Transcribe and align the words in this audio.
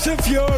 Fury. 0.00 0.48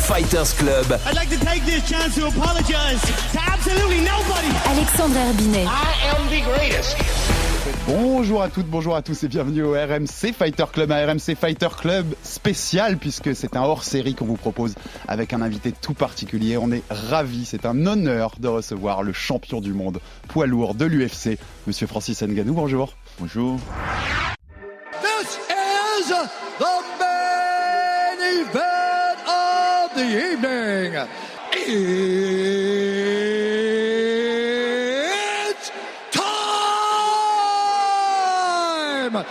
Fighters 0.00 0.52
Club. 0.54 1.00
I'd 1.06 1.14
like 1.14 1.28
to 1.30 1.38
take 1.38 1.64
this 1.64 1.88
chance 1.88 2.16
to 2.16 2.26
apologize 2.26 3.00
to 3.32 3.38
absolutely 3.40 4.00
nobody. 4.00 4.48
Alexandre 4.66 5.20
Herbinet. 5.20 5.64
I 5.64 5.94
am 6.10 6.28
the 6.28 6.42
greatest. 6.42 6.96
Bonjour 7.86 8.42
à 8.42 8.48
toutes, 8.48 8.66
bonjour 8.66 8.96
à 8.96 9.02
tous 9.02 9.22
et 9.22 9.28
bienvenue 9.28 9.62
au 9.62 9.74
RMC 9.74 10.32
Fighter 10.36 10.64
Club, 10.72 10.90
un 10.90 11.06
RMC 11.06 11.36
Fighter 11.40 11.68
Club 11.78 12.06
spécial 12.24 12.96
puisque 12.96 13.34
c'est 13.36 13.56
un 13.56 13.62
hors-série 13.62 14.14
qu'on 14.14 14.24
vous 14.24 14.36
propose 14.36 14.74
avec 15.06 15.32
un 15.32 15.40
invité 15.40 15.70
tout 15.70 15.94
particulier. 15.94 16.56
On 16.56 16.72
est 16.72 16.82
ravis, 16.90 17.44
c'est 17.44 17.64
un 17.64 17.86
honneur 17.86 18.34
de 18.40 18.48
recevoir 18.48 19.04
le 19.04 19.12
champion 19.12 19.60
du 19.60 19.72
monde 19.72 20.00
poids 20.26 20.48
lourd 20.48 20.74
de 20.74 20.84
l'UFC, 20.84 21.38
Monsieur 21.68 21.86
Francis 21.86 22.20
Nganou. 22.22 22.54
Bonjour. 22.54 22.94
Bonjour. 23.20 23.60
The 29.98 30.04
evening. 30.04 30.94
It's 31.52 32.12
time! 39.10 39.24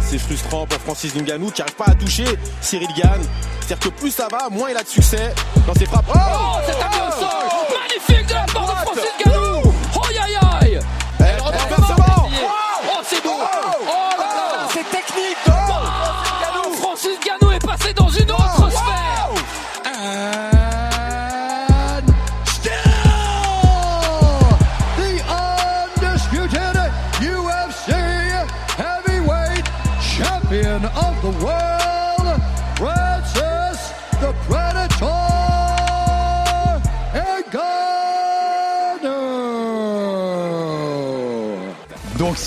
C'est 0.00 0.18
frustrant 0.18 0.66
pour 0.66 0.78
Francis 0.80 1.14
Ngannou 1.14 1.50
qui 1.50 1.60
n'arrive 1.60 1.76
pas 1.76 1.88
à 1.88 1.94
toucher 1.94 2.24
Cyril 2.60 2.88
Gann. 2.96 3.20
C'est-à-dire 3.60 3.90
que 3.90 3.90
plus 4.00 4.10
ça 4.10 4.28
va, 4.30 4.48
moins 4.50 4.70
il 4.70 4.76
a 4.76 4.82
de 4.82 4.88
succès 4.88 5.34
dans 5.66 5.74
ses 5.74 5.86
frappes. 5.86 6.06
Oh, 6.08 6.58
c'est 6.66 6.78
tapé 6.78 6.96
au 6.96 7.10
sol 7.20 7.61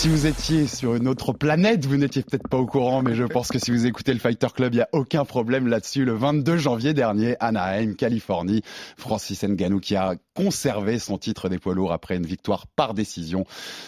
si 0.06 0.12
vous 0.12 0.28
étiez 0.28 0.68
sur 0.68 0.94
une 0.94 1.08
autre 1.08 1.34
planète, 1.34 1.88
vous 1.88 1.98
n'étiez 1.98 2.22
peut-être 2.22 2.48
pas 2.48 2.58
au 2.58 2.68
courant, 2.68 3.02
mais 3.02 3.16
je 3.16 3.24
pense 3.24 3.48
que 3.48 3.58
si 3.58 3.72
vous 3.72 3.88
écoutez 3.88 4.14
le 4.14 4.20
Fighter 4.20 4.46
Club, 4.54 4.72
il 4.76 4.78
n'y 4.78 4.84
a 4.84 4.90
aucun 4.92 5.26
problème 5.26 5.68
là-dessus. 5.68 6.06
Le 6.06 6.14
22 6.14 6.58
janvier 6.58 6.94
dernier, 6.94 7.36
Anaheim, 7.40 7.96
Californie, 7.96 8.62
Francis 8.98 9.44
Ngannou 9.44 9.80
qui 9.80 9.96
a 9.96 10.14
conservé 10.36 11.00
son 11.00 11.18
titre 11.18 11.50
des 11.50 11.58
poids 11.58 11.74
lourds 11.74 11.92
après 11.92 12.18
une 12.18 12.26
victoire 12.28 12.68
par 12.68 12.94
décision 12.94 13.46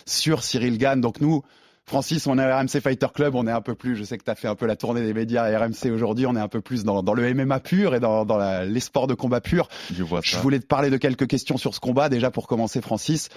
sur 0.07 0.41
Cyril 0.41 0.79
Gann. 0.79 1.01
Donc 1.01 1.21
nous, 1.21 1.43
Francis, 1.85 2.25
on 2.25 2.39
est 2.39 2.41
à 2.43 2.57
RMC 2.61 2.81
Fighter 2.81 3.09
Club, 3.13 3.35
on 3.35 3.45
est 3.45 3.51
un 3.51 3.61
peu 3.61 3.75
plus, 3.75 3.95
je 3.95 4.03
sais 4.03 4.17
que 4.17 4.23
tu 4.23 4.31
as 4.31 4.35
fait 4.35 4.47
un 4.47 4.55
peu 4.55 4.65
la 4.65 4.75
tournée 4.75 5.03
des 5.03 5.13
médias 5.13 5.43
à 5.43 5.55
RMC 5.65 5.91
aujourd'hui, 5.93 6.25
on 6.25 6.35
est 6.35 6.39
un 6.41 6.47
peu 6.47 6.61
plus 6.61 6.83
dans, 6.83 7.03
dans 7.03 7.13
le 7.13 7.31
MMA 7.31 7.59
pur 7.59 7.93
et 7.93 7.99
dans, 7.99 8.25
dans 8.25 8.37
la- 8.37 8.65
les 8.65 8.79
sports 8.79 9.05
de 9.05 9.13
combat 9.13 9.39
pur. 9.39 9.69
Je 9.93 10.01
vois 10.01 10.21
Je 10.23 10.35
voulais 10.37 10.59
te 10.59 10.65
parler 10.65 10.89
de 10.89 10.97
quelques 10.97 11.27
questions 11.27 11.57
sur 11.57 11.75
ce 11.75 11.79
combat. 11.79 12.09
Déjà 12.09 12.31
pour 12.31 12.47
commencer, 12.47 12.81
Francis, 12.81 13.29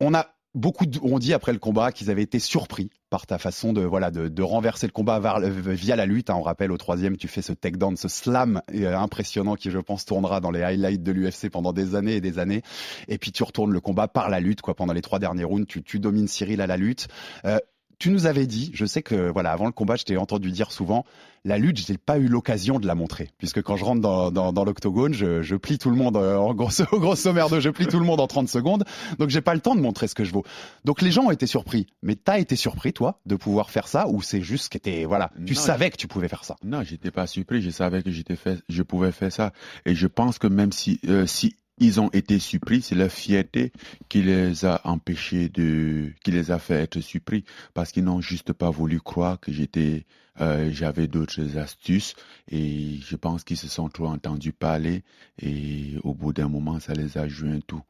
on 0.00 0.14
a 0.14 0.26
beaucoup 0.56 0.86
de- 0.86 0.98
on 1.02 1.18
dit 1.18 1.32
après 1.32 1.52
le 1.52 1.58
combat 1.58 1.92
qu'ils 1.92 2.10
avaient 2.10 2.22
été 2.22 2.38
surpris 2.38 2.90
par 3.10 3.26
ta 3.26 3.38
façon 3.38 3.72
de 3.72 3.82
voilà 3.82 4.10
de, 4.10 4.28
de 4.28 4.42
renverser 4.42 4.86
le 4.86 4.92
combat 4.92 5.20
via 5.40 5.94
la 5.96 6.06
lutte. 6.06 6.30
hein. 6.30 6.34
On 6.36 6.42
rappelle 6.42 6.72
au 6.72 6.76
troisième, 6.78 7.16
tu 7.16 7.28
fais 7.28 7.42
ce 7.42 7.52
takedown, 7.52 7.96
ce 7.96 8.08
slam 8.08 8.60
euh, 8.74 8.96
impressionnant 8.96 9.54
qui, 9.54 9.70
je 9.70 9.78
pense, 9.78 10.04
tournera 10.04 10.40
dans 10.40 10.50
les 10.50 10.62
highlights 10.62 11.02
de 11.02 11.12
l'UFC 11.12 11.50
pendant 11.50 11.72
des 11.72 11.94
années 11.94 12.16
et 12.16 12.20
des 12.20 12.38
années. 12.38 12.62
Et 13.06 13.18
puis 13.18 13.30
tu 13.30 13.42
retournes 13.44 13.72
le 13.72 13.80
combat 13.80 14.08
par 14.08 14.28
la 14.30 14.40
lutte, 14.40 14.62
quoi. 14.62 14.74
Pendant 14.74 14.92
les 14.92 15.02
trois 15.02 15.18
derniers 15.18 15.44
rounds, 15.44 15.66
tu, 15.68 15.82
tu 15.82 16.00
domines 16.00 16.26
Cyril 16.28 16.60
à 16.60 16.66
la 16.66 16.76
lutte. 16.76 17.06
Euh, 17.44 17.58
tu 17.98 18.10
nous 18.10 18.26
avais 18.26 18.46
dit, 18.46 18.70
je 18.74 18.84
sais 18.84 19.02
que 19.02 19.30
voilà, 19.30 19.52
avant 19.52 19.66
le 19.66 19.72
combat, 19.72 19.96
je 19.96 20.04
t'ai 20.04 20.16
entendu 20.16 20.50
dire 20.50 20.70
souvent, 20.72 21.04
la 21.44 21.58
lutte, 21.58 21.78
j'ai 21.78 21.96
pas 21.96 22.18
eu 22.18 22.26
l'occasion 22.26 22.78
de 22.80 22.86
la 22.86 22.94
montrer, 22.94 23.30
puisque 23.38 23.62
quand 23.62 23.76
je 23.76 23.84
rentre 23.84 24.00
dans, 24.00 24.30
dans, 24.30 24.52
dans 24.52 24.64
l'octogone, 24.64 25.14
je, 25.14 25.42
je 25.42 25.54
plie 25.54 25.78
tout 25.78 25.90
le 25.90 25.96
monde 25.96 26.16
euh, 26.16 26.36
en 26.36 26.54
grosso, 26.54 26.84
grosso 26.92 27.32
merdo, 27.32 27.60
je 27.60 27.70
plie 27.70 27.86
tout 27.86 28.00
le 28.00 28.04
monde 28.04 28.20
en 28.20 28.26
30 28.26 28.48
secondes, 28.48 28.84
donc 29.18 29.30
j'ai 29.30 29.40
pas 29.40 29.54
le 29.54 29.60
temps 29.60 29.74
de 29.76 29.80
montrer 29.80 30.08
ce 30.08 30.14
que 30.14 30.24
je 30.24 30.32
vaux. 30.32 30.44
Donc 30.84 31.02
les 31.02 31.10
gens 31.10 31.24
ont 31.24 31.30
été 31.30 31.46
surpris, 31.46 31.86
mais 32.02 32.16
t'as 32.16 32.38
été 32.38 32.56
surpris 32.56 32.92
toi 32.92 33.20
de 33.26 33.36
pouvoir 33.36 33.70
faire 33.70 33.88
ça, 33.88 34.08
ou 34.08 34.22
c'est 34.22 34.42
juste 34.42 34.70
que 34.72 34.78
t'es 34.78 35.04
voilà, 35.04 35.30
tu 35.46 35.54
Non, 35.54 35.60
savais 35.60 35.90
que 35.90 35.96
tu 35.96 36.08
pouvais 36.08 36.28
faire 36.28 36.44
ça? 36.44 36.56
Non, 36.64 36.82
j'étais 36.82 37.10
pas 37.10 37.26
surpris. 37.26 37.62
Je 37.62 37.70
savais 37.70 38.02
que 38.02 38.10
j'étais 38.10 38.36
fait, 38.36 38.58
je 38.68 38.82
pouvais 38.82 39.12
faire 39.12 39.32
ça. 39.32 39.52
Et 39.84 39.94
je 39.94 40.06
pense 40.06 40.38
que 40.38 40.46
même 40.46 40.72
si, 40.72 41.00
euh, 41.08 41.26
si 41.26 41.56
ils 41.78 42.00
ont 42.00 42.10
été 42.10 42.38
surpris, 42.38 42.82
c'est 42.82 42.94
leur 42.94 43.10
fierté 43.10 43.72
qui 44.08 44.22
les 44.22 44.64
a 44.64 44.80
empêchés 44.84 45.48
de, 45.48 46.12
qui 46.24 46.30
les 46.30 46.50
a 46.50 46.58
fait 46.58 46.74
être 46.74 47.00
surpris 47.00 47.44
parce 47.74 47.92
qu'ils 47.92 48.04
n'ont 48.04 48.20
juste 48.20 48.52
pas 48.52 48.70
voulu 48.70 49.00
croire 49.00 49.38
que 49.38 49.52
j'étais, 49.52 50.06
euh, 50.40 50.70
j'avais 50.72 51.06
d'autres 51.06 51.58
astuces 51.58 52.14
et 52.48 52.98
je 53.00 53.16
pense 53.16 53.44
qu'ils 53.44 53.58
se 53.58 53.68
sont 53.68 53.88
trop 53.88 54.06
entendus 54.06 54.52
parler 54.52 55.04
et 55.40 55.96
au 56.02 56.14
bout 56.14 56.32
d'un 56.32 56.48
moment, 56.48 56.80
ça 56.80 56.94
les 56.94 57.18
a 57.18 57.28
joué 57.28 57.50
un 57.50 57.60
tout. 57.60 57.82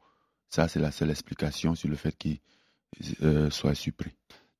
Ça, 0.49 0.67
c'est 0.67 0.79
la 0.79 0.91
seule 0.91 1.11
explication 1.11 1.75
sur 1.75 1.89
le 1.89 1.95
fait 1.95 2.15
qu'ils 2.17 2.39
euh, 3.21 3.49
soient 3.49 3.75
surpris. 3.75 4.11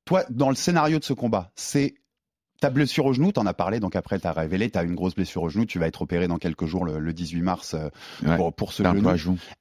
Toi, 0.04 0.24
dans 0.30 0.48
le 0.48 0.54
scénario 0.54 0.98
de 0.98 1.04
ce 1.04 1.12
combat, 1.12 1.50
c'est 1.54 1.94
ta 2.60 2.70
blessure 2.70 3.06
au 3.06 3.12
genou, 3.12 3.32
t'en 3.32 3.46
as 3.46 3.54
parlé, 3.54 3.80
donc 3.80 3.94
après 3.96 4.18
t'as 4.18 4.32
révélé, 4.32 4.70
t'as 4.70 4.84
une 4.84 4.94
grosse 4.94 5.14
blessure 5.14 5.42
au 5.42 5.48
genou, 5.48 5.64
tu 5.66 5.78
vas 5.78 5.86
être 5.86 6.02
opéré 6.02 6.26
dans 6.28 6.38
quelques 6.38 6.66
jours, 6.66 6.84
le, 6.84 6.98
le 6.98 7.12
18 7.12 7.42
mars, 7.42 7.74
euh, 7.74 7.88
Ouais, 8.26 8.36
pour, 8.36 8.52
pour 8.54 8.72
ce 8.72 8.82
genou. 8.96 9.08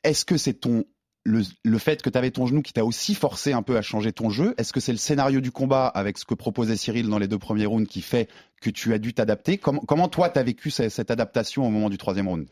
Est-ce 0.03 0.25
que 0.25 0.37
c'est 0.37 0.53
ton 0.55 0.83
le, 1.25 1.41
le 1.65 1.77
fait 1.77 2.01
que 2.01 2.09
tu 2.09 2.17
avais 2.17 2.31
ton 2.31 2.45
genou 2.47 2.61
qui 2.61 2.71
t'a 2.71 2.85
aussi 2.85 3.13
forcé 3.13 3.51
un 3.51 3.61
peu 3.61 3.75
à 3.75 3.81
changer 3.81 4.13
ton 4.13 4.29
jeu 4.29 4.55
Est-ce 4.57 4.71
que 4.71 4.79
c'est 4.79 4.93
le 4.93 4.97
scénario 4.97 5.41
du 5.41 5.51
combat 5.51 5.87
avec 5.87 6.17
ce 6.17 6.23
que 6.23 6.33
proposait 6.33 6.77
Cyril 6.77 7.09
dans 7.09 7.19
les 7.19 7.27
deux 7.27 7.37
premiers 7.37 7.65
rounds 7.65 7.85
qui 7.89 8.01
fait 8.01 8.29
que 8.61 8.69
tu 8.69 8.93
as 8.93 8.97
dû 8.97 9.13
t'adapter? 9.13 9.57
Comment, 9.57 9.81
comment 9.81 10.07
toi 10.07 10.29
t'as 10.29 10.43
vécu 10.43 10.71
ce- 10.71 10.87
cette 10.87 11.11
adaptation 11.11 11.67
au 11.67 11.69
moment 11.69 11.89
du 11.89 11.97
troisième 11.97 12.29
round? 12.29 12.47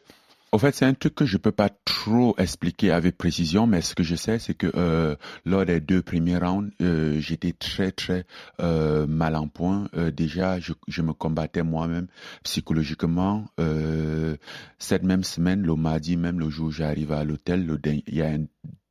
Au 0.56 0.58
fait, 0.58 0.74
c'est 0.74 0.86
un 0.86 0.94
truc 0.94 1.16
que 1.16 1.26
je 1.26 1.36
peux 1.36 1.52
pas 1.52 1.68
trop 1.68 2.34
expliquer 2.38 2.92
avec 2.92 3.18
précision, 3.18 3.68
mais 3.68 3.82
ce 3.82 3.94
que 3.94 4.04
je 4.04 4.16
sais, 4.16 4.40
c'est 4.40 4.54
que 4.54 4.72
euh, 4.78 5.18
lors 5.44 5.66
des 5.66 5.82
deux 5.82 6.02
premiers 6.02 6.38
rounds, 6.38 6.72
euh, 6.82 7.20
j'étais 7.20 7.52
très 7.52 7.92
très 7.92 8.24
euh, 8.62 9.06
mal 9.06 9.36
en 9.36 9.50
point. 9.50 9.90
Euh, 9.98 10.12
déjà, 10.12 10.58
je, 10.62 10.72
je 10.88 11.02
me 11.02 11.12
combattais 11.12 11.62
moi-même 11.62 12.08
psychologiquement. 12.44 13.44
Euh, 13.60 14.38
cette 14.80 15.04
même 15.04 15.26
semaine, 15.26 15.62
le 15.62 15.76
mardi 15.76 16.16
même, 16.16 16.40
le 16.40 16.50
jour 16.50 16.68
où 16.68 16.72
j'arrive 16.72 17.12
à 17.12 17.26
l'hôtel, 17.26 17.78
il 18.08 18.16
y 18.16 18.22
a 18.22 18.28
un 18.30 18.46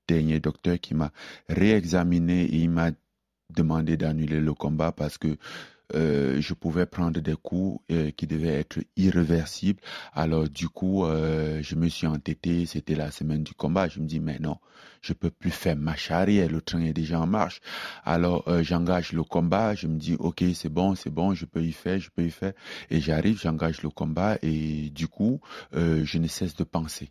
dernier 0.07 0.41
docteur 0.41 0.79
qui 0.79 0.93
m'a 0.93 1.13
réexaminé 1.49 2.43
et 2.43 2.57
il 2.57 2.69
m'a 2.69 2.91
demandé 3.57 3.97
d'annuler 3.97 4.41
le 4.41 4.53
combat 4.53 4.93
parce 4.93 5.17
que 5.17 5.39
euh, 5.95 6.41
je 6.41 6.55
pouvais 6.55 6.87
prendre 6.87 7.21
des 7.21 7.35
coups 7.35 7.83
euh, 7.91 8.11
qui 8.11 8.27
devaient 8.27 8.61
être 8.61 8.79
irréversibles. 8.97 9.81
Alors 10.13 10.49
du 10.49 10.69
coup, 10.69 11.05
euh, 11.05 11.61
je 11.63 11.75
me 11.75 11.89
suis 11.89 12.07
entêté, 12.07 12.67
c'était 12.67 12.95
la 12.95 13.11
semaine 13.11 13.43
du 13.43 13.55
combat. 13.55 13.89
Je 13.89 14.01
me 14.01 14.07
dis, 14.07 14.21
mais 14.21 14.39
non, 14.39 14.59
je 15.03 15.13
peux 15.13 15.31
plus 15.31 15.51
faire 15.51 15.77
marche 15.77 16.11
arrière, 16.11 16.49
le 16.51 16.61
train 16.63 16.81
est 16.81 16.93
déjà 16.93 17.21
en 17.21 17.27
marche. 17.27 17.61
Alors 18.05 18.45
j'engage 18.63 19.13
le 19.13 19.25
combat, 19.25 19.75
je 19.75 19.87
me 19.87 19.99
dis, 19.99 20.15
ok, 20.19 20.45
c'est 20.55 20.69
bon, 20.69 20.95
c'est 20.95 21.11
bon, 21.11 21.35
je 21.35 21.45
peux 21.45 21.63
y 21.63 21.73
faire, 21.73 21.99
je 21.99 22.11
peux 22.11 22.25
y 22.25 22.31
faire. 22.31 22.55
Et 22.91 23.01
j'arrive, 23.01 23.41
j'engage 23.41 23.83
le 23.83 23.91
combat 23.91 24.39
et 24.43 24.91
du 24.91 25.09
coup, 25.09 25.41
je 25.73 26.19
ne 26.19 26.27
cesse 26.27 26.55
de 26.57 26.65
penser 26.65 27.11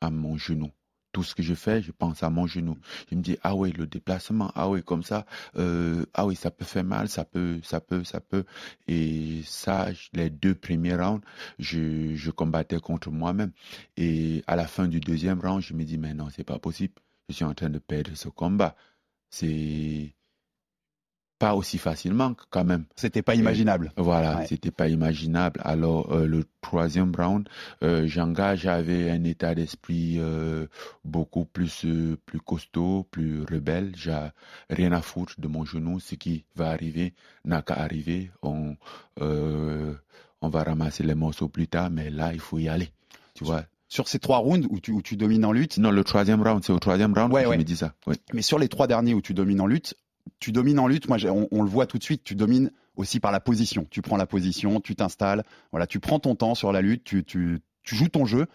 à 0.00 0.10
mon 0.10 0.36
genou. 0.36 0.70
Tout 1.12 1.22
ce 1.22 1.34
que 1.34 1.42
je 1.42 1.54
fais, 1.54 1.82
je 1.82 1.92
pense 1.92 2.22
à 2.22 2.30
mon 2.30 2.46
genou. 2.46 2.78
Je 3.10 3.16
me 3.16 3.22
dis 3.22 3.36
ah 3.42 3.54
oui 3.54 3.72
le 3.72 3.86
déplacement, 3.86 4.50
ah 4.54 4.68
oui 4.68 4.82
comme 4.82 5.02
ça, 5.02 5.26
euh, 5.56 6.06
ah 6.14 6.26
oui 6.26 6.36
ça 6.36 6.50
peut 6.50 6.64
faire 6.64 6.84
mal, 6.84 7.08
ça 7.08 7.24
peut, 7.24 7.60
ça 7.62 7.80
peut, 7.80 8.04
ça 8.04 8.20
peut. 8.20 8.44
Et 8.88 9.42
ça, 9.44 9.88
les 10.14 10.30
deux 10.30 10.54
premiers 10.54 10.94
rounds, 10.94 11.22
je, 11.58 12.14
je 12.14 12.30
combattais 12.30 12.80
contre 12.80 13.10
moi-même. 13.10 13.52
Et 13.96 14.42
à 14.46 14.56
la 14.56 14.66
fin 14.66 14.88
du 14.88 15.00
deuxième 15.00 15.40
round, 15.40 15.60
je 15.62 15.74
me 15.74 15.84
dis 15.84 15.98
mais 15.98 16.14
non 16.14 16.28
c'est 16.34 16.44
pas 16.44 16.58
possible, 16.58 16.94
je 17.28 17.34
suis 17.34 17.44
en 17.44 17.54
train 17.54 17.70
de 17.70 17.78
perdre 17.78 18.12
ce 18.14 18.28
combat. 18.28 18.74
C'est 19.30 20.14
pas 21.42 21.56
aussi 21.56 21.76
facilement 21.78 22.36
quand 22.50 22.62
même. 22.64 22.84
C'était 22.94 23.20
pas 23.22 23.34
imaginable. 23.34 23.92
Voilà, 23.96 24.36
Ouais. 24.38 24.46
c'était 24.46 24.70
pas 24.70 24.86
imaginable. 24.88 25.60
Alors 25.64 26.12
euh, 26.12 26.24
le 26.24 26.44
troisième 26.60 27.12
round, 27.16 27.48
euh, 27.82 28.06
Janga, 28.06 28.54
j'avais 28.54 29.10
un 29.10 29.24
état 29.24 29.52
d'esprit 29.56 30.18
euh, 30.20 30.66
beaucoup 31.04 31.44
plus 31.44 31.84
euh, 31.84 32.16
plus 32.26 32.38
costaud, 32.38 33.08
plus 33.10 33.42
rebelle. 33.42 33.90
J'ai 33.96 34.16
rien 34.70 34.92
à 34.92 35.02
foutre 35.02 35.34
de 35.40 35.48
mon 35.48 35.64
genou. 35.64 35.98
Ce 35.98 36.14
qui 36.14 36.44
va 36.54 36.70
arriver 36.70 37.12
n'a 37.44 37.60
qu'à 37.62 37.74
arriver. 37.74 38.30
On 38.42 38.76
euh, 39.20 39.94
on 40.42 40.48
va 40.48 40.62
ramasser 40.62 41.02
les 41.02 41.16
morceaux 41.16 41.48
plus 41.48 41.66
tard, 41.66 41.90
mais 41.90 42.08
là 42.10 42.32
il 42.32 42.40
faut 42.40 42.60
y 42.60 42.68
aller. 42.68 42.90
Tu 43.34 43.42
vois? 43.44 43.64
Sur 43.88 44.06
ces 44.08 44.20
trois 44.20 44.38
rounds 44.38 44.66
où 44.70 44.78
tu, 44.80 44.92
où 44.92 45.02
tu 45.02 45.16
domines 45.16 45.44
en 45.44 45.52
lutte, 45.52 45.76
Non, 45.78 45.90
le 45.90 46.04
troisième 46.04 46.40
round, 46.42 46.62
c'est 46.64 46.72
au 46.72 46.78
troisième 46.78 47.12
round 47.14 47.32
Ouais, 47.32 47.42
que 47.42 47.48
ouais. 47.48 47.54
je 47.56 47.58
me 47.58 47.64
dis 47.64 47.76
ça. 47.76 47.94
Mais 48.32 48.42
sur 48.42 48.58
les 48.60 48.68
trois 48.68 48.86
derniers 48.86 49.12
où 49.12 49.20
tu 49.20 49.34
domines 49.34 49.60
en 49.60 49.66
lutte, 49.66 49.94
tu 50.40 50.52
domines 50.52 50.78
en 50.78 50.86
lutte, 50.86 51.08
moi 51.08 51.18
on, 51.26 51.48
on 51.50 51.62
le 51.62 51.68
voit 51.68 51.86
tout 51.86 51.98
de 51.98 52.02
suite, 52.04 52.22
tu 52.24 52.34
domines 52.34 52.70
aussi 52.96 53.20
par 53.20 53.32
la 53.32 53.40
position. 53.40 53.86
Tu 53.90 54.02
prends 54.02 54.16
la 54.16 54.26
position, 54.26 54.80
tu 54.80 54.94
t'installes, 54.94 55.42
voilà, 55.70 55.86
tu 55.86 56.00
prends 56.00 56.18
ton 56.18 56.34
temps 56.34 56.54
sur 56.54 56.72
la 56.72 56.80
lutte, 56.82 57.04
tu, 57.04 57.24
tu, 57.24 57.60
tu 57.82 57.94
joues 57.94 58.08
ton 58.08 58.24
jeu. 58.26 58.46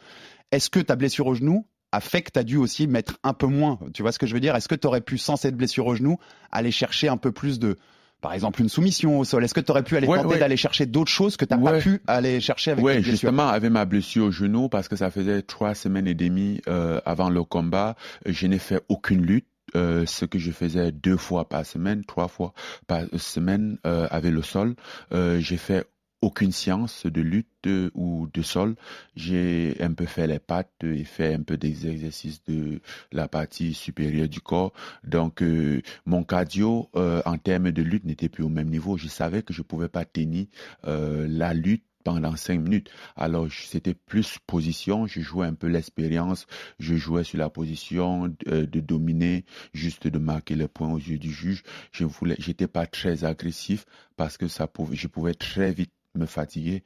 Est-ce 0.51 0.69
que 0.69 0.79
ta 0.79 0.95
blessure 0.95 1.27
au 1.27 1.33
genou 1.35 1.65
a 1.91 1.99
fait 2.01 2.21
que 2.21 2.31
tu 2.31 2.39
as 2.39 2.43
dû 2.43 2.57
aussi 2.57 2.85
mettre 2.87 3.17
un 3.23 3.33
peu 3.33 3.47
moins 3.47 3.79
Tu 3.93 4.01
vois 4.01 4.11
ce 4.11 4.19
que 4.19 4.27
je 4.27 4.33
veux 4.33 4.39
dire? 4.39 4.55
Est-ce 4.55 4.67
que 4.67 4.75
tu 4.75 4.87
aurais 4.87 5.01
pu, 5.01 5.17
sans 5.17 5.37
cette 5.37 5.55
blessure 5.55 5.87
au 5.87 5.95
genou, 5.95 6.17
aller 6.51 6.71
chercher 6.71 7.07
un 7.07 7.17
peu 7.17 7.31
plus 7.31 7.59
de, 7.59 7.77
par 8.21 8.33
exemple, 8.33 8.61
une 8.61 8.69
soumission 8.69 9.19
au 9.19 9.23
sol? 9.23 9.43
Est-ce 9.43 9.53
que 9.53 9.59
tu 9.61 9.71
aurais 9.71 9.83
pu 9.83 9.95
aller 9.97 10.07
Ouais, 10.07 10.17
tenter 10.17 10.35
ouais. 10.35 10.39
d'aller 10.39 10.57
chercher 10.57 10.85
d'autres 10.85 11.11
choses 11.11 11.35
que 11.37 11.45
tu 11.45 11.55
n'as 11.55 11.61
pas 11.63 11.79
pu 11.79 12.01
aller 12.07 12.39
chercher 12.41 12.71
avec 12.71 12.83
blessure? 12.83 13.03
justement, 13.03 13.47
avec 13.47 13.71
ma 13.71 13.85
blessure 13.85 14.25
au 14.25 14.31
genou, 14.31 14.69
parce 14.69 14.87
que 14.87 14.95
ça 14.95 15.09
faisait 15.11 15.41
trois 15.41 15.73
semaines 15.75 16.07
et 16.07 16.13
demie 16.13 16.61
euh, 16.67 16.99
avant 17.05 17.29
le 17.29 17.43
combat, 17.43 17.95
je 18.25 18.47
n'ai 18.47 18.59
fait 18.59 18.81
aucune 18.89 19.25
lutte. 19.25 19.47
Euh, 19.75 20.05
ce 20.05 20.25
que 20.25 20.39
je 20.39 20.51
faisais 20.51 20.91
deux 20.91 21.17
fois 21.17 21.49
par 21.49 21.65
semaine, 21.65 22.05
trois 22.05 22.27
fois 22.29 22.53
par 22.87 23.03
semaine 23.17 23.77
euh, 23.85 24.07
avec 24.09 24.31
le 24.31 24.41
sol. 24.41 24.75
Euh, 25.11 25.39
j'ai 25.39 25.57
fait 25.57 25.85
aucune 26.21 26.51
séance 26.51 27.05
de 27.05 27.21
lutte 27.21 27.47
euh, 27.67 27.91
ou 27.93 28.27
de 28.33 28.41
sol. 28.41 28.75
J'ai 29.15 29.75
un 29.79 29.93
peu 29.93 30.05
fait 30.05 30.27
les 30.27 30.39
pattes 30.39 30.71
et 30.83 31.03
fait 31.03 31.33
un 31.33 31.41
peu 31.41 31.57
des 31.57 31.87
exercices 31.87 32.43
de 32.45 32.81
la 33.11 33.27
partie 33.27 33.73
supérieure 33.73 34.29
du 34.29 34.41
corps. 34.41 34.73
Donc, 35.03 35.41
euh, 35.41 35.81
mon 36.05 36.23
cardio 36.23 36.89
euh, 36.95 37.21
en 37.25 37.37
termes 37.37 37.71
de 37.71 37.81
lutte 37.81 38.05
n'était 38.05 38.29
plus 38.29 38.43
au 38.43 38.49
même 38.49 38.69
niveau. 38.69 38.97
Je 38.97 39.07
savais 39.07 39.43
que 39.43 39.53
je 39.53 39.61
pouvais 39.61 39.89
pas 39.89 40.05
tenir 40.05 40.47
euh, 40.85 41.27
la 41.29 41.53
lutte 41.53 41.83
pendant 42.07 42.37
cinq 42.37 42.61
minutes. 42.61 42.89
Alors, 43.17 43.51
c'était 43.51 43.93
plus 43.93 44.37
position. 44.47 45.07
Je 45.07 45.19
jouais 45.19 45.45
un 45.45 45.55
peu 45.55 45.67
l'expérience. 45.67 46.47
Je 46.79 46.95
jouais 46.95 47.25
sur 47.25 47.37
la 47.37 47.49
position 47.49 48.33
euh, 48.47 48.65
de 48.65 48.79
dominer, 48.79 49.43
juste 49.73 50.07
de 50.07 50.17
marquer 50.17 50.55
les 50.55 50.69
points 50.69 50.93
aux 50.93 50.99
yeux 50.99 51.17
du 51.17 51.33
juge. 51.33 51.63
Je 51.91 52.05
voulais, 52.05 52.37
j'étais 52.39 52.69
pas 52.69 52.85
très 52.85 53.25
agressif 53.25 53.85
parce 54.15 54.37
que 54.37 54.47
ça 54.47 54.67
pouvait, 54.67 54.95
je 54.95 55.07
pouvais 55.07 55.33
très 55.33 55.73
vite 55.73 55.91
me 56.15 56.25
fatiguer. 56.25 56.85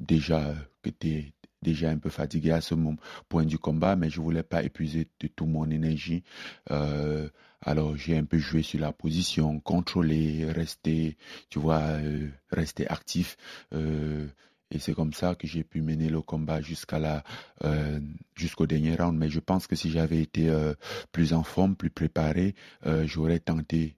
Déjà 0.00 0.40
euh, 0.40 0.54
que 0.80 0.88
t'es 0.88 1.34
déjà 1.60 1.90
un 1.90 1.98
peu 1.98 2.08
fatigué 2.08 2.50
à 2.50 2.62
ce 2.62 2.74
moment, 2.74 2.96
point 3.28 3.44
du 3.44 3.58
combat, 3.58 3.94
mais 3.94 4.08
je 4.08 4.22
voulais 4.22 4.42
pas 4.42 4.62
épuiser 4.62 5.04
de 5.20 5.28
toute 5.28 5.46
mon 5.46 5.70
énergie. 5.70 6.24
Euh, 6.70 7.28
alors 7.60 7.96
j'ai 7.96 8.16
un 8.16 8.24
peu 8.24 8.38
joué 8.38 8.62
sur 8.62 8.80
la 8.80 8.92
position, 8.92 9.60
contrôler, 9.60 10.50
rester, 10.50 11.16
tu 11.48 11.58
vois, 11.60 11.82
euh, 11.82 12.28
rester 12.50 12.88
actif. 12.88 13.36
Et 14.72 14.78
c'est 14.78 14.94
comme 14.94 15.12
ça 15.12 15.34
que 15.34 15.46
j'ai 15.46 15.64
pu 15.64 15.82
mener 15.82 16.08
le 16.08 16.22
combat 16.22 16.62
jusqu'à 16.62 16.98
la, 16.98 17.22
euh, 17.62 18.00
jusqu'au 18.34 18.66
dernier 18.66 18.96
round. 18.96 19.18
Mais 19.18 19.28
je 19.28 19.38
pense 19.38 19.66
que 19.66 19.76
si 19.76 19.90
j'avais 19.90 20.20
été 20.22 20.48
euh, 20.48 20.74
plus 21.12 21.34
en 21.34 21.42
forme, 21.42 21.76
plus 21.76 21.90
préparé, 21.90 22.54
euh, 22.86 23.06
j'aurais 23.06 23.38
tenté 23.38 23.96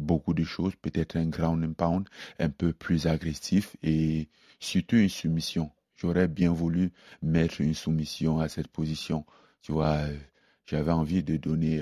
beaucoup 0.00 0.34
de 0.34 0.42
choses, 0.44 0.74
peut-être 0.82 1.16
un 1.16 1.26
ground 1.26 1.64
and 1.64 1.74
pound 1.74 2.08
un 2.40 2.50
peu 2.50 2.72
plus 2.72 3.06
agressif 3.06 3.76
et 3.82 4.28
surtout 4.58 4.96
une 4.96 5.08
soumission. 5.08 5.70
J'aurais 5.94 6.28
bien 6.28 6.52
voulu 6.52 6.92
mettre 7.22 7.60
une 7.60 7.74
soumission 7.74 8.40
à 8.40 8.48
cette 8.48 8.68
position. 8.68 9.24
Tu 9.62 9.72
vois, 9.72 10.00
j'avais 10.66 10.92
envie 10.92 11.22
de 11.22 11.36
donner. 11.38 11.80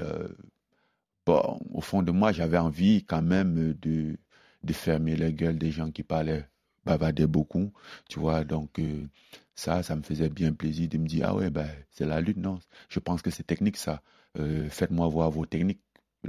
bon, 1.26 1.58
au 1.73 1.81
fond 1.81 2.02
de 2.02 2.12
moi, 2.12 2.31
j'avais 2.31 2.58
envie 2.58 3.05
quand 3.05 3.23
même 3.23 3.75
de, 3.82 4.17
de 4.62 4.73
fermer 4.73 5.17
la 5.17 5.32
gueule 5.32 5.58
des 5.58 5.73
gens 5.73 5.91
qui 5.91 6.05
parlaient, 6.05 6.49
bavardaient 6.84 7.26
beaucoup. 7.26 7.72
Tu 8.08 8.19
vois, 8.20 8.44
donc 8.44 8.78
euh, 8.78 9.06
ça, 9.54 9.82
ça 9.82 9.96
me 9.96 10.02
faisait 10.02 10.28
bien 10.28 10.52
plaisir 10.52 10.88
de 10.88 10.98
me 10.98 11.06
dire 11.06 11.26
ah 11.28 11.34
ouais, 11.34 11.50
ben, 11.50 11.69
c'est 11.90 12.06
la 12.06 12.20
lutte, 12.20 12.36
non? 12.38 12.58
Je 12.88 12.98
pense 13.00 13.22
que 13.22 13.31
c'est 13.31 13.42
technique 13.44 13.76
ça. 13.76 14.02
Euh, 14.38 14.69
Faites-moi 14.70 15.08
voir 15.08 15.31
vos 15.31 15.46
techniques. 15.46 15.81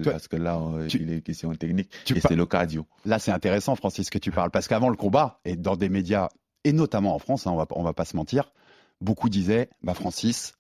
Toi, 0.03 0.11
Parce 0.11 0.27
que 0.27 0.35
là, 0.35 0.59
euh, 0.59 0.87
tu- 0.87 1.01
il 1.01 1.11
est 1.11 1.21
question 1.21 1.53
technique 1.55 1.89
et 2.17 2.19
c'est 2.19 2.35
le 2.35 2.45
cardio. 2.45 2.85
Là, 3.05 3.17
c'est 3.17 3.31
intéressant, 3.31 3.75
Francis, 3.77 4.09
que 4.09 4.17
tu 4.17 4.29
parles, 4.29 4.51
parce 4.51 4.67
qu'avant 4.67 4.89
le 4.89 4.97
combat, 4.97 5.39
et 5.45 5.55
dans 5.55 5.77
des 5.77 5.87
médias, 5.87 6.27
et 6.65 6.73
notamment 6.73 7.15
en 7.15 7.19
France, 7.19 7.47
hein, 7.47 7.51
on 7.51 7.55
va, 7.55 7.65
on 7.71 7.81
va 7.83 7.93
pas 7.93 8.03
se 8.03 8.15
mentir, 8.17 8.51
beaucoup 8.99 9.29
disaient, 9.29 9.69
bah 9.83 9.93
Francis, 9.93 10.53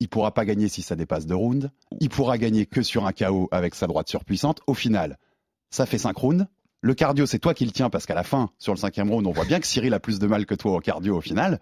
il 0.00 0.08
pourra 0.08 0.32
pas 0.32 0.44
gagner 0.46 0.68
si 0.68 0.80
ça 0.82 0.96
dépasse 0.96 1.26
deux 1.26 1.34
rounds, 1.34 1.70
il 2.00 2.08
pourra 2.08 2.38
gagner 2.38 2.64
que 2.66 2.82
sur 2.82 3.04
un 3.06 3.12
KO 3.12 3.48
avec 3.50 3.74
sa 3.74 3.86
droite 3.86 4.08
surpuissante. 4.08 4.60
Au 4.66 4.74
final, 4.74 5.18
ça 5.70 5.86
fait 5.86 5.98
cinq 5.98 6.16
rounds. 6.16 6.46
Le 6.80 6.94
cardio, 6.94 7.26
c'est 7.26 7.38
toi 7.38 7.54
qui 7.54 7.64
le 7.64 7.72
tiens, 7.72 7.90
parce 7.90 8.06
qu'à 8.06 8.14
la 8.14 8.22
fin, 8.22 8.50
sur 8.58 8.72
le 8.72 8.78
cinquième 8.78 9.10
round, 9.10 9.26
on 9.26 9.32
voit 9.32 9.44
bien 9.44 9.58
que 9.60 9.66
Cyril 9.66 9.92
a 9.94 10.00
plus 10.00 10.18
de 10.18 10.26
mal 10.26 10.46
que 10.46 10.54
toi 10.54 10.72
au 10.76 10.80
cardio 10.80 11.16
au 11.16 11.20
final, 11.20 11.60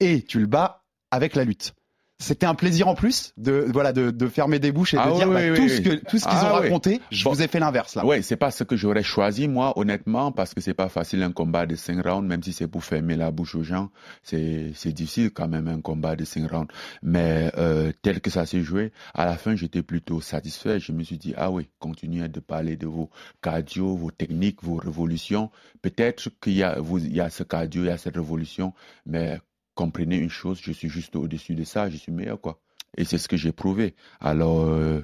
et 0.00 0.22
tu 0.22 0.38
le 0.38 0.46
bats 0.46 0.84
avec 1.10 1.34
la 1.34 1.44
lutte. 1.44 1.74
C'était 2.18 2.46
un 2.46 2.54
plaisir 2.54 2.88
en 2.88 2.94
plus 2.94 3.34
de 3.36 3.66
voilà 3.72 3.92
de, 3.92 4.10
de 4.10 4.26
fermer 4.28 4.58
des 4.58 4.72
bouches 4.72 4.94
et 4.94 4.96
Ah 4.98 5.10
de 5.10 5.16
dire 5.16 5.28
oui, 5.28 5.34
bah, 5.34 5.40
oui, 5.50 5.56
tout, 5.56 5.62
oui, 5.64 5.68
ce 5.68 5.80
que, 5.82 5.94
tout 5.96 6.18
ce 6.18 6.24
qu'ils 6.24 6.32
Ah 6.40 6.50
ont 6.50 6.54
raconté, 6.54 7.00
je 7.10 7.24
Bon. 7.24 7.32
vous 7.32 7.42
ai 7.42 7.46
fait 7.48 7.58
l'inverse 7.60 7.94
là. 7.94 8.06
Ouais, 8.06 8.22
c'est 8.22 8.36
pas 8.36 8.50
ce 8.50 8.64
que 8.64 8.74
j'aurais 8.74 9.02
choisi 9.02 9.48
moi, 9.48 9.78
honnêtement, 9.78 10.32
parce 10.32 10.54
que 10.54 10.62
c'est 10.62 10.72
pas 10.72 10.88
facile 10.88 11.22
un 11.22 11.30
combat 11.32 11.66
de 11.66 11.76
5 11.76 12.00
rounds, 12.06 12.26
même 12.26 12.42
si 12.42 12.54
c'est 12.54 12.68
pour 12.68 12.84
fermer 12.84 13.16
la 13.16 13.30
bouche 13.30 13.54
aux 13.54 13.62
gens, 13.62 13.90
c'est 14.22 14.72
c'est 14.74 14.92
difficile 14.92 15.30
quand 15.30 15.46
même 15.48 15.68
un 15.68 15.82
combat 15.82 16.16
de 16.16 16.24
5 16.24 16.50
rounds. 16.50 16.72
Mais 17.02 17.52
euh, 17.58 17.92
tel 18.00 18.22
que 18.22 18.30
ça 18.30 18.46
s'est 18.46 18.62
joué, 18.62 18.92
à 19.12 19.26
la 19.26 19.36
fin 19.36 19.54
j'étais 19.54 19.82
plutôt 19.82 20.22
satisfait. 20.22 20.80
Je 20.80 20.92
me 20.92 21.02
suis 21.02 21.18
dit 21.18 21.34
ah 21.36 21.50
oui, 21.50 21.68
continuez 21.80 22.28
de 22.28 22.40
parler 22.40 22.76
de 22.78 22.86
vos 22.86 23.10
cardio, 23.42 23.94
vos 23.94 24.10
techniques, 24.10 24.62
vos 24.62 24.76
révolutions. 24.76 25.50
Peut-être 25.82 26.30
qu'il 26.42 26.54
y 26.54 26.62
a 26.62 26.80
vous, 26.80 26.98
il 26.98 27.14
y 27.14 27.20
a 27.20 27.28
ce 27.28 27.42
cardio, 27.42 27.82
il 27.82 27.88
y 27.88 27.90
a 27.90 27.98
cette 27.98 28.16
révolution, 28.16 28.72
mais 29.04 29.38
comprenez 29.76 30.16
une 30.16 30.30
chose, 30.30 30.58
je 30.60 30.72
suis 30.72 30.88
juste 30.88 31.14
au-dessus 31.14 31.54
de 31.54 31.62
ça, 31.62 31.88
je 31.88 31.96
suis 31.96 32.10
meilleur 32.10 32.40
quoi. 32.40 32.60
Et 32.96 33.04
c'est 33.04 33.18
ce 33.18 33.28
que 33.28 33.36
j'ai 33.36 33.52
prouvé. 33.52 33.94
Alors 34.18 34.62
euh, 34.62 35.02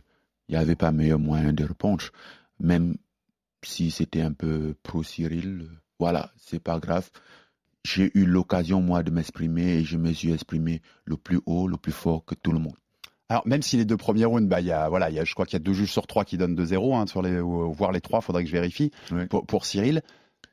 il 0.48 0.56
n'y 0.56 0.60
avait 0.60 0.74
pas 0.74 0.90
meilleur 0.90 1.20
moyen 1.20 1.52
de 1.52 1.64
répondre. 1.64 2.04
Même 2.58 2.96
si 3.64 3.90
c'était 3.90 4.22
un 4.22 4.32
peu 4.32 4.74
pro 4.82 5.02
Cyril, 5.02 5.62
euh, 5.62 5.68
voilà, 6.00 6.32
c'est 6.36 6.60
pas 6.60 6.80
grave. 6.80 7.10
J'ai 7.84 8.10
eu 8.14 8.24
l'occasion, 8.24 8.80
moi, 8.80 9.02
de 9.02 9.10
m'exprimer 9.10 9.78
et 9.78 9.84
je 9.84 9.96
me 9.96 10.12
suis 10.12 10.32
exprimé 10.32 10.82
le 11.04 11.16
plus 11.16 11.40
haut, 11.46 11.66
le 11.66 11.76
plus 11.76 11.92
fort 11.92 12.24
que 12.24 12.34
tout 12.34 12.52
le 12.52 12.58
monde. 12.58 12.76
Alors 13.28 13.46
même 13.46 13.62
si 13.62 13.76
les 13.76 13.84
deux 13.84 13.96
premiers 13.96 14.26
rounds, 14.26 14.46
bah 14.46 14.60
y 14.60 14.72
a 14.72 14.90
voilà, 14.90 15.08
il 15.08 15.16
y 15.16 15.18
a, 15.18 15.24
je 15.24 15.32
crois 15.32 15.46
qu'il 15.46 15.54
y 15.54 15.62
a 15.62 15.64
deux 15.64 15.72
juges 15.72 15.90
sur 15.90 16.06
trois 16.06 16.24
qui 16.24 16.36
donnent 16.36 16.54
2-0 16.54 16.94
hein, 16.94 17.06
sur 17.06 17.22
les 17.22 17.40
ou, 17.40 17.72
voire 17.72 17.90
les 17.90 18.02
trois, 18.02 18.20
faudrait 18.20 18.42
que 18.44 18.50
je 18.50 18.54
vérifie 18.54 18.90
pour, 19.30 19.46
pour 19.46 19.64
Cyril. 19.64 20.02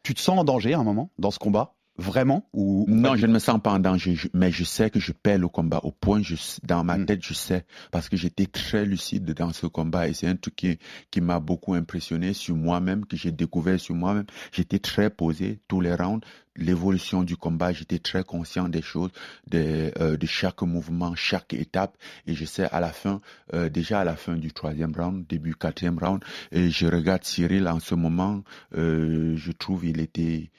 Tu 0.01 0.13
te 0.13 0.21
sens 0.21 0.39
en 0.39 0.45
danger 0.45 0.73
à 0.73 0.79
un 0.79 0.83
moment 0.83 1.11
dans 1.19 1.29
ce 1.29 1.39
combat, 1.39 1.75
vraiment 1.99 2.47
ou 2.53 2.85
Non, 2.87 3.15
je 3.15 3.27
ne 3.27 3.33
me 3.33 3.39
sens 3.39 3.59
pas 3.61 3.71
en 3.73 3.79
danger, 3.79 4.15
je- 4.15 4.29
mais 4.33 4.51
je 4.51 4.63
sais 4.63 4.89
que 4.89 4.99
je 4.99 5.11
perds 5.11 5.37
le 5.39 5.47
combat. 5.49 5.79
Au 5.83 5.91
point, 5.91 6.21
je, 6.23 6.35
dans 6.63 6.83
ma 6.83 6.97
Mm. 6.97 7.05
tête, 7.05 7.19
je 7.23 7.33
sais, 7.33 7.65
parce 7.91 8.09
que 8.09 8.17
j'étais 8.17 8.45
très 8.47 8.85
lucide 8.85 9.25
dans 9.33 9.51
ce 9.53 9.67
combat 9.67 10.07
et 10.07 10.13
c'est 10.13 10.27
un 10.27 10.35
truc 10.35 10.55
qui, 10.55 10.79
qui 11.11 11.21
m'a 11.21 11.39
beaucoup 11.39 11.73
impressionné 11.73 12.33
sur 12.33 12.55
moi-même, 12.55 13.05
que 13.05 13.17
j'ai 13.17 13.31
découvert 13.31 13.79
sur 13.79 13.95
moi-même. 13.95 14.25
J'étais 14.51 14.79
très 14.79 15.09
posé 15.09 15.59
tous 15.67 15.81
les 15.81 15.93
rounds. 15.93 16.25
L'évolution 16.55 17.23
du 17.23 17.37
combat, 17.37 17.71
j'étais 17.71 17.99
très 17.99 18.23
conscient 18.23 18.67
des 18.67 18.81
choses, 18.81 19.11
de, 19.49 19.91
euh, 19.99 20.17
de 20.17 20.25
chaque 20.25 20.61
mouvement, 20.63 21.15
chaque 21.15 21.53
étape. 21.53 21.95
Et 22.27 22.33
je 22.33 22.43
sais 22.43 22.65
à 22.71 22.79
la 22.81 22.91
fin, 22.91 23.21
euh, 23.53 23.69
déjà 23.69 24.01
à 24.01 24.03
la 24.03 24.15
fin 24.17 24.35
du 24.35 24.51
troisième 24.51 24.93
round, 24.93 25.25
début 25.27 25.55
quatrième 25.55 25.97
round, 25.97 26.21
et 26.51 26.69
je 26.69 26.87
regarde 26.87 27.23
Cyril 27.23 27.67
en 27.67 27.79
ce 27.79 27.95
moment, 27.95 28.43
euh, 28.75 29.35
je 29.37 29.51
trouve 29.53 29.85
il 29.85 30.01
était, 30.01 30.49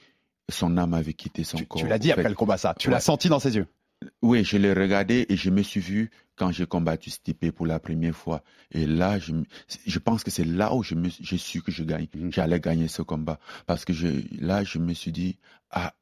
son 0.51 0.77
âme 0.77 0.93
avait 0.93 1.13
quitté 1.13 1.43
son 1.43 1.57
tu, 1.57 1.65
corps. 1.65 1.81
tu 1.81 1.87
l'as 1.87 1.99
dit 1.99 2.11
après 2.11 2.23
fait, 2.23 2.29
le 2.29 2.35
combat 2.35 2.57
ça, 2.57 2.75
tu 2.77 2.87
Ouais. 2.87 2.93
l'as 2.93 2.99
senti 2.99 3.29
dans 3.29 3.39
ses 3.39 3.55
yeux. 3.55 3.67
oui, 4.21 4.43
je 4.43 4.57
l'ai 4.57 4.73
regardé 4.73 5.25
et 5.29 5.35
je 5.35 5.49
me 5.49 5.61
suis 5.63 5.79
vu 5.79 6.11
quand 6.35 6.51
j'ai 6.51 6.65
combattu 6.65 7.09
Stipe 7.11 7.51
pour 7.51 7.67
la 7.67 7.79
première 7.79 8.15
fois. 8.15 8.43
Et 8.71 8.87
là, 8.87 9.19
je, 9.19 9.99
pense 9.99 10.23
que 10.23 10.31
c'est 10.31 10.43
là 10.43 10.73
où 10.73 10.81
je 10.81 10.95
me, 10.95 11.07
j'ai 11.09 11.37
su 11.37 11.61
que 11.61 11.71
je 11.71 11.83
gagne. 11.83 12.07
Mhm. 12.15 12.31
J'allais 12.33 12.59
gagner 12.59 12.87
ce 12.87 13.03
combat. 13.03 13.39
Parce 13.67 13.85
que 13.85 13.93
je, 13.93 14.07
là, 14.39 14.63
je 14.63 14.79
me 14.79 14.93
suis 14.93 15.11
dit, 15.11 15.37
ah, 15.69 15.93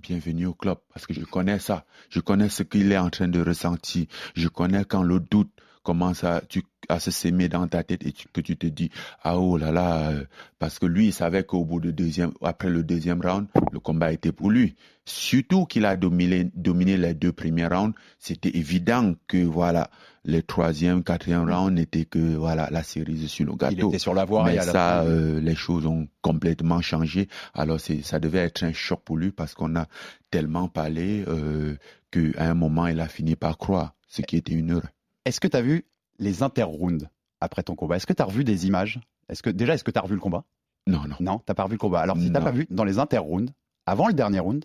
bienvenue 0.00 0.46
au 0.46 0.54
club. 0.54 0.78
Parce 0.92 1.06
que 1.06 1.12
je 1.12 1.20
connais 1.24 1.58
ça. 1.58 1.84
Je 2.08 2.20
connais 2.20 2.48
ce 2.48 2.62
qu'il 2.62 2.90
est 2.92 2.98
en 2.98 3.10
train 3.10 3.28
de 3.28 3.40
ressentir. 3.42 4.06
Je 4.34 4.48
connais 4.48 4.84
quand 4.86 5.02
le 5.02 5.20
doute 5.20 5.52
commence 5.82 6.24
à, 6.24 6.40
tu, 6.48 6.62
à 6.88 7.00
se 7.00 7.10
s'aimer 7.10 7.48
dans 7.48 7.66
ta 7.68 7.82
tête 7.82 8.04
et 8.06 8.12
que 8.32 8.40
tu 8.40 8.56
te 8.56 8.66
dis 8.66 8.90
ah 9.22 9.38
oh 9.38 9.56
là 9.56 9.70
là 9.72 10.10
euh, 10.10 10.24
parce 10.58 10.78
que 10.78 10.86
lui 10.86 11.06
il 11.08 11.12
savait 11.12 11.44
qu'au 11.44 11.64
bout 11.64 11.80
de 11.80 11.90
deuxième 11.90 12.32
après 12.42 12.68
le 12.70 12.82
deuxième 12.82 13.20
round 13.20 13.46
le 13.72 13.80
combat 13.80 14.12
était 14.12 14.32
pour 14.32 14.50
lui. 14.50 14.74
Surtout 15.06 15.66
qu'il 15.66 15.84
a 15.84 15.96
dominé 15.96 16.50
dominé 16.54 16.96
les 16.96 17.12
deux 17.12 17.32
premiers 17.32 17.66
rounds. 17.66 17.94
C'était 18.18 18.56
évident 18.56 19.14
que 19.28 19.44
voilà 19.44 19.90
le 20.24 20.40
troisième 20.42 21.02
quatrième 21.04 21.50
round 21.50 21.74
n'était 21.74 22.06
que 22.06 22.36
voilà 22.36 22.70
la 22.70 22.82
cerise 22.82 23.26
sur 23.28 23.44
le 23.44 23.54
gâteau. 23.54 23.74
Il 23.76 23.84
était 23.88 23.98
sur 23.98 24.14
la 24.14 24.24
voie 24.24 24.44
mais 24.44 24.54
et 24.54 24.58
à 24.58 24.62
ça 24.62 24.72
fin- 24.72 25.04
euh, 25.04 25.40
les 25.40 25.54
choses 25.54 25.84
ont 25.86 26.08
complètement 26.22 26.80
changé. 26.80 27.28
Alors 27.52 27.78
c'est 27.80 28.02
ça 28.02 28.18
devait 28.18 28.38
être 28.38 28.62
un 28.64 28.72
choc 28.72 29.00
pour 29.04 29.18
lui 29.18 29.30
parce 29.30 29.52
qu'on 29.54 29.76
a 29.76 29.86
tellement 30.30 30.68
parlé 30.68 31.24
euh, 31.28 31.76
qu'à 32.10 32.44
un 32.50 32.54
moment 32.54 32.86
il 32.86 32.98
a 33.00 33.08
fini 33.08 33.36
par 33.36 33.58
croire 33.58 33.94
ce 34.08 34.22
qui 34.22 34.36
était 34.36 34.54
une 34.54 34.70
heure 34.70 34.86
Est-ce 35.26 35.38
que 35.40 35.48
tu 35.48 35.56
as 35.56 35.62
vu 35.62 35.84
les 36.18 36.42
interrounds 36.42 37.08
après 37.40 37.62
ton 37.62 37.74
combat 37.74 37.96
Est-ce 37.96 38.06
que 38.06 38.12
tu 38.12 38.22
as 38.22 38.26
revu 38.26 38.44
des 38.44 38.66
images? 38.66 39.00
Est-ce 39.28 39.42
que 39.42 39.50
déjà 39.50 39.74
est-ce 39.74 39.84
que 39.84 39.90
tu 39.90 39.98
as 39.98 40.02
revu 40.02 40.14
le 40.14 40.20
combat? 40.20 40.44
Non 40.86 41.02
non 41.08 41.16
Non, 41.20 41.38
t'as 41.44 41.54
pas 41.54 41.64
revu 41.64 41.74
le 41.74 41.78
combat. 41.78 42.00
Alors 42.00 42.16
si 42.16 42.30
t'as 42.32 42.40
pas 42.40 42.50
vu 42.50 42.66
dans 42.70 42.84
les 42.84 42.98
interrounds, 42.98 43.52
avant 43.86 44.06
le 44.06 44.14
dernier 44.14 44.40
round, 44.40 44.64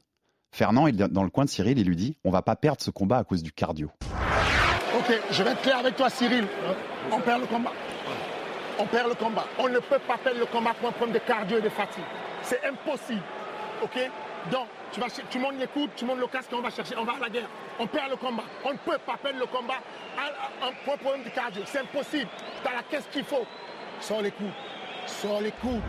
Fernand 0.52 0.88
est 0.88 0.94
dans 0.94 1.24
le 1.24 1.30
coin 1.30 1.46
de 1.46 1.50
Cyril, 1.50 1.78
il 1.78 1.88
lui 1.88 1.96
dit 1.96 2.18
on 2.24 2.32
va 2.32 2.42
pas 2.42 2.56
perdre 2.56 2.82
ce 2.82 2.92
combat 2.92 3.18
à 3.18 3.24
cause 3.24 3.44
du 3.44 3.52
cardio. 3.52 3.90
Ok, 4.98 5.20
je 5.32 5.44
vais 5.44 5.52
être 5.52 5.62
clair 5.62 5.78
avec 5.78 5.96
toi, 5.96 6.10
Cyril. 6.10 6.46
On 7.12 7.20
perd 7.20 7.42
le 7.42 7.48
combat. 7.48 7.72
On 8.80 8.86
perd 8.86 9.10
le 9.10 9.16
combat. 9.16 9.46
On 9.60 9.70
ne 9.70 9.80
peut 9.80 10.00
pas 10.08 10.18
perdre 10.18 10.40
le 10.40 10.46
combat 10.46 10.74
pour 10.80 10.90
un 10.90 10.92
problème 10.92 11.14
de 11.14 11.20
cardio 11.26 11.58
et 11.58 11.62
de 11.62 11.70
fatigue. 11.70 12.04
C'est 12.42 12.60
impossible. 12.66 13.22
Ok? 13.84 14.10
Donc, 14.52 14.68
tu, 14.92 15.00
vas, 15.00 15.08
montes 15.40 15.60
les 15.60 15.68
coudes, 15.68 15.90
tu 15.96 16.06
montes 16.06 16.20
le 16.20 16.28
casque 16.28 16.50
on 16.54 16.62
va 16.62 16.70
chercher, 16.72 16.96
on 16.98 17.04
va 17.04 17.14
à 17.14 17.20
la 17.20 17.30
guerre. 17.30 17.50
On 17.80 17.88
perd 17.88 18.10
le 18.10 18.16
combat. 18.16 18.44
On 18.66 18.72
ne 18.74 18.78
peut 18.78 18.98
pas 19.06 19.18
perdre 19.18 19.40
le 19.40 19.46
combat 19.46 19.76
à- 20.18 20.68
un 20.68 20.98
problème 20.98 21.24
de 21.24 21.30
cardio. 21.30 21.62
C'est 21.66 21.80
impossible. 21.80 22.30
Tu 22.64 22.68
as 22.68 22.76
la 22.76 22.84
caisse 22.84 23.08
qu'il 23.12 23.24
faut. 23.24 23.46
Sors 24.02 24.22
les 24.22 24.32
coups. 24.32 24.50
Sors 25.06 25.42
les 25.42 25.52
coups. 25.52 25.82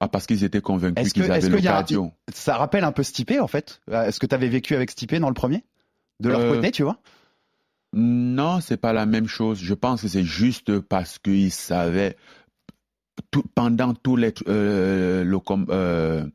ah 0.00 0.08
parce 0.08 0.26
qu'ils 0.26 0.42
étaient 0.44 0.60
convaincus 0.60 1.04
Est-ce 1.04 1.14
que 1.14 1.20
qu'ils 1.20 1.30
avaient 1.30 1.38
est-ce 1.38 1.48
le 1.48 1.56
qu'il 1.56 1.64
y 1.64 1.68
a 1.68 1.72
cardio 1.72 2.10
ça 2.32 2.56
rappelle 2.56 2.84
un 2.84 2.92
peu 2.92 3.02
Stipe 3.02 3.32
en 3.40 3.46
fait 3.46 3.80
Euh, 3.90 4.04
Est-ce 4.04 4.18
que 4.20 4.26
tu 4.26 4.34
avais 4.34 4.48
vécu 4.48 4.74
avec 4.74 4.90
Stipe 4.90 5.14
dans 5.14 5.28
le 5.28 5.34
premier? 5.34 5.64
De 6.20 6.28
leur 6.28 6.40
Euh, 6.40 6.54
côté, 6.54 6.70
tu 6.70 6.82
vois? 6.82 6.98
Non, 7.92 8.60
c'est 8.60 8.76
pas 8.76 8.92
la 8.92 9.06
même 9.06 9.28
chose. 9.28 9.58
Je 9.62 9.72
pense 9.74 10.02
que 10.02 10.08
c'est 10.08 10.24
juste 10.24 10.80
parce 10.80 11.18
qu'ils 11.18 11.52
savaient 11.52 12.16
tout, 13.30 13.44
pendant 13.54 13.94
tous 13.94 14.16
les 14.16 14.34
euh, 14.48 15.24
le 15.24 15.38
euh, 15.70 16.26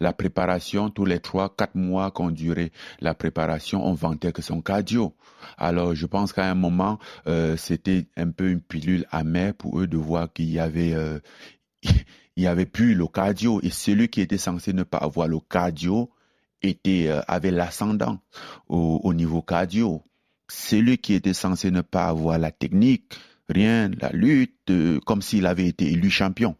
la 0.00 0.12
préparation, 0.12 0.88
tous 0.88 1.04
les 1.04 1.20
trois, 1.20 1.54
quatre 1.54 1.74
mois 1.74 2.10
qu'ont 2.10 2.30
duré 2.30 2.72
la 3.00 3.14
préparation, 3.14 3.86
on 3.86 3.92
vantait 3.92 4.32
que 4.32 4.42
son 4.42 4.62
cardio. 4.62 5.14
Alors, 5.58 5.94
je 5.94 6.06
pense 6.06 6.32
qu'à 6.32 6.50
un 6.50 6.54
moment, 6.54 6.98
euh, 7.26 7.56
c'était 7.56 8.06
un 8.16 8.30
peu 8.30 8.50
une 8.50 8.62
pilule 8.62 9.06
amère 9.10 9.54
pour 9.54 9.80
eux 9.80 9.86
de 9.86 9.98
voir 9.98 10.32
qu'il 10.32 10.50
y 10.50 10.58
avait, 10.58 10.94
euh, 10.94 11.18
y 12.36 12.46
avait 12.46 12.66
plus 12.66 12.94
le 12.94 13.06
cardio 13.06 13.60
et 13.62 13.70
celui 13.70 14.08
qui 14.08 14.22
était 14.22 14.38
censé 14.38 14.72
ne 14.72 14.82
pas 14.82 14.98
avoir 14.98 15.28
le 15.28 15.38
cardio 15.38 16.10
était 16.62 17.08
euh, 17.08 17.20
avait 17.28 17.50
l'ascendant 17.50 18.18
au, 18.68 19.00
au 19.04 19.14
niveau 19.14 19.42
cardio. 19.42 20.02
Celui 20.48 20.98
qui 20.98 21.14
était 21.14 21.34
censé 21.34 21.70
ne 21.70 21.82
pas 21.82 22.06
avoir 22.06 22.38
la 22.38 22.50
technique, 22.50 23.14
rien, 23.48 23.90
la 24.00 24.10
lutte, 24.10 24.72
comme 25.04 25.22
s'il 25.22 25.46
avait 25.46 25.66
été 25.66 25.92
élu 25.92 26.10
champion. 26.10 26.56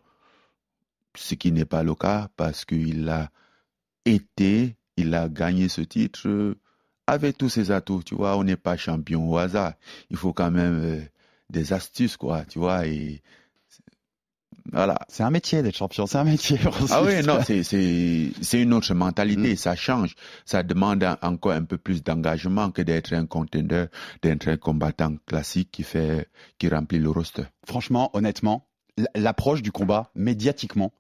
Ce 1.17 1.35
qui 1.35 1.53
n'est 1.53 1.65
pas 1.65 1.83
le 1.83 1.95
cas 1.95 2.29
parce 2.37 2.65
qu'il 2.65 3.09
a 3.09 3.31
été, 4.05 4.77
il 4.97 5.15
a 5.15 5.29
gagné 5.29 5.69
ce 5.69 5.81
titre 5.81 6.29
euh, 6.29 6.55
avec 7.07 7.37
tous 7.39 7.49
ses 7.49 7.71
atouts. 7.71 8.03
Tu 8.05 8.15
vois, 8.15 8.37
on 8.37 8.45
n'est 8.45 8.57
pas 8.57 8.77
champion 8.77 9.29
au 9.31 9.37
hasard. 9.37 9.75
Il 10.11 10.17
faut 10.17 10.33
quand 10.33 10.51
même 10.51 10.79
euh, 10.83 11.01
des 11.51 11.73
astuces, 11.73 12.17
quoi, 12.17 12.45
tu 12.45 12.59
vois, 12.59 12.87
et 12.87 13.23
voilà. 14.73 14.99
C'est 15.09 15.23
un 15.25 15.31
métier 15.31 15.63
d'être 15.63 15.77
champion, 15.77 16.07
c'est 16.07 16.19
un 16.19 16.25
métier. 16.25 16.59
Ah 16.91 17.03
oui, 17.03 17.23
non, 17.25 17.41
c'est 17.45 18.63
une 18.63 18.73
autre 18.73 18.95
mentalité, 18.95 19.57
ça 19.57 19.75
change, 19.75 20.15
ça 20.45 20.63
demande 20.63 21.03
un- 21.03 21.19
encore 21.23 21.53
un 21.53 21.65
peu 21.65 21.77
plus 21.79 22.03
d'engagement 22.05 22.71
que 22.71 22.83
d'être 22.83 23.13
un 23.13 23.27
contender, 23.27 23.87
d'être 24.23 24.49
un 24.49 24.57
combattant 24.57 25.17
classique 25.27 25.71
qui 25.73 25.83
fait 25.83 26.29
qui 26.59 26.69
remplit 26.69 26.99
le 26.99 27.11
roster. 27.11 27.45
Franchement, 27.67 28.11
honnêtement, 28.15 28.69
l'approche 29.17 29.63
du 29.63 29.73
combat 29.73 30.11
médiatiquement, 30.15 30.93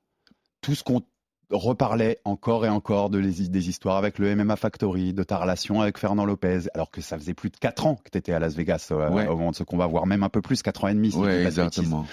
tout 0.60 0.74
ce 0.74 0.82
qu'on 0.84 1.02
reparlait 1.50 2.18
encore 2.24 2.64
et 2.64 2.68
encore 2.68 3.10
de 3.10 3.18
les- 3.18 3.48
des 3.48 3.68
histoires 3.68 3.96
avec 3.96 4.18
le 4.18 4.28
MMA 4.36 4.54
Factory, 4.56 5.12
de 5.12 5.22
ta 5.24 5.38
relation 5.38 5.80
avec 5.80 5.98
Fernand 5.98 6.24
Lopez, 6.24 6.60
alors 6.74 6.90
que 6.90 7.00
ça 7.00 7.18
faisait 7.18 7.34
plus 7.34 7.50
de 7.50 7.56
4 7.56 7.86
ans 7.86 7.96
que 7.96 8.08
tu 8.10 8.18
étais 8.18 8.32
à 8.32 8.38
Las 8.38 8.54
Vegas 8.54 8.88
euh, 8.92 9.10
Ouais. 9.10 9.26
au 9.26 9.36
moment 9.36 9.50
de 9.50 9.56
ce 9.56 9.64
combat, 9.64 9.86
voire 9.86 10.06
même 10.06 10.22
un 10.22 10.28
peu 10.28 10.42
plus, 10.42 10.62
4 10.62 10.84
ans 10.84 10.88
et 10.88 10.94
demi. 10.94 11.10
si 11.10 11.18
Ouais, 11.18 11.42
exactement. 11.44 12.06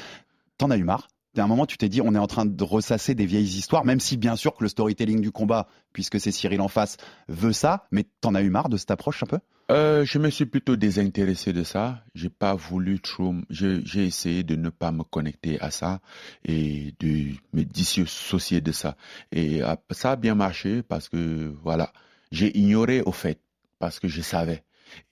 T'en 0.57 0.71
as 0.71 0.77
eu 0.77 0.83
marre? 0.83 1.07
À 1.41 1.43
un 1.43 1.47
moment, 1.47 1.65
tu 1.65 1.77
t'es 1.77 1.89
dit, 1.89 2.01
on 2.01 2.13
est 2.15 2.19
en 2.19 2.27
train 2.27 2.45
de 2.45 2.63
ressasser 2.63 3.15
des 3.15 3.25
vieilles 3.25 3.57
histoires, 3.57 3.85
même 3.85 3.99
si 3.99 4.17
bien 4.17 4.35
sûr 4.35 4.55
que 4.55 4.63
le 4.63 4.69
storytelling 4.69 5.21
du 5.21 5.31
combat, 5.31 5.67
puisque 5.93 6.19
c'est 6.19 6.31
Cyril 6.31 6.61
en 6.61 6.67
face, 6.67 6.97
veut 7.27 7.53
ça, 7.53 7.87
mais 7.91 8.05
t'en 8.21 8.35
as 8.35 8.41
eu 8.41 8.49
marre 8.49 8.69
de 8.69 8.77
cette 8.77 8.91
approche 8.91 9.23
un 9.23 9.27
peu? 9.27 9.39
Euh, 9.69 10.05
je 10.05 10.17
me 10.17 10.29
suis 10.29 10.45
plutôt 10.45 10.77
désintéressé 10.77 11.51
de 11.51 11.63
ça. 11.63 12.03
J'ai 12.15 12.29
pas 12.29 12.55
voulu 12.55 13.01
trop. 13.01 13.35
J'ai 13.49 14.05
essayé 14.05 14.43
de 14.43 14.55
ne 14.55 14.69
pas 14.69 14.91
me 14.93 15.03
connecter 15.03 15.59
à 15.59 15.71
ça 15.71 15.99
et 16.45 16.93
de 16.99 17.33
me 17.51 17.63
dissocier 17.63 18.61
de 18.61 18.71
ça. 18.71 18.95
Et 19.33 19.61
euh, 19.61 19.75
ça 19.91 20.11
a 20.11 20.15
bien 20.15 20.35
marché 20.35 20.83
parce 20.83 21.09
que 21.09 21.53
voilà, 21.63 21.91
j'ai 22.31 22.57
ignoré 22.57 23.01
au 23.01 23.11
fait 23.11 23.41
parce 23.77 23.99
que 23.99 24.07
je 24.07 24.21
savais. 24.21 24.63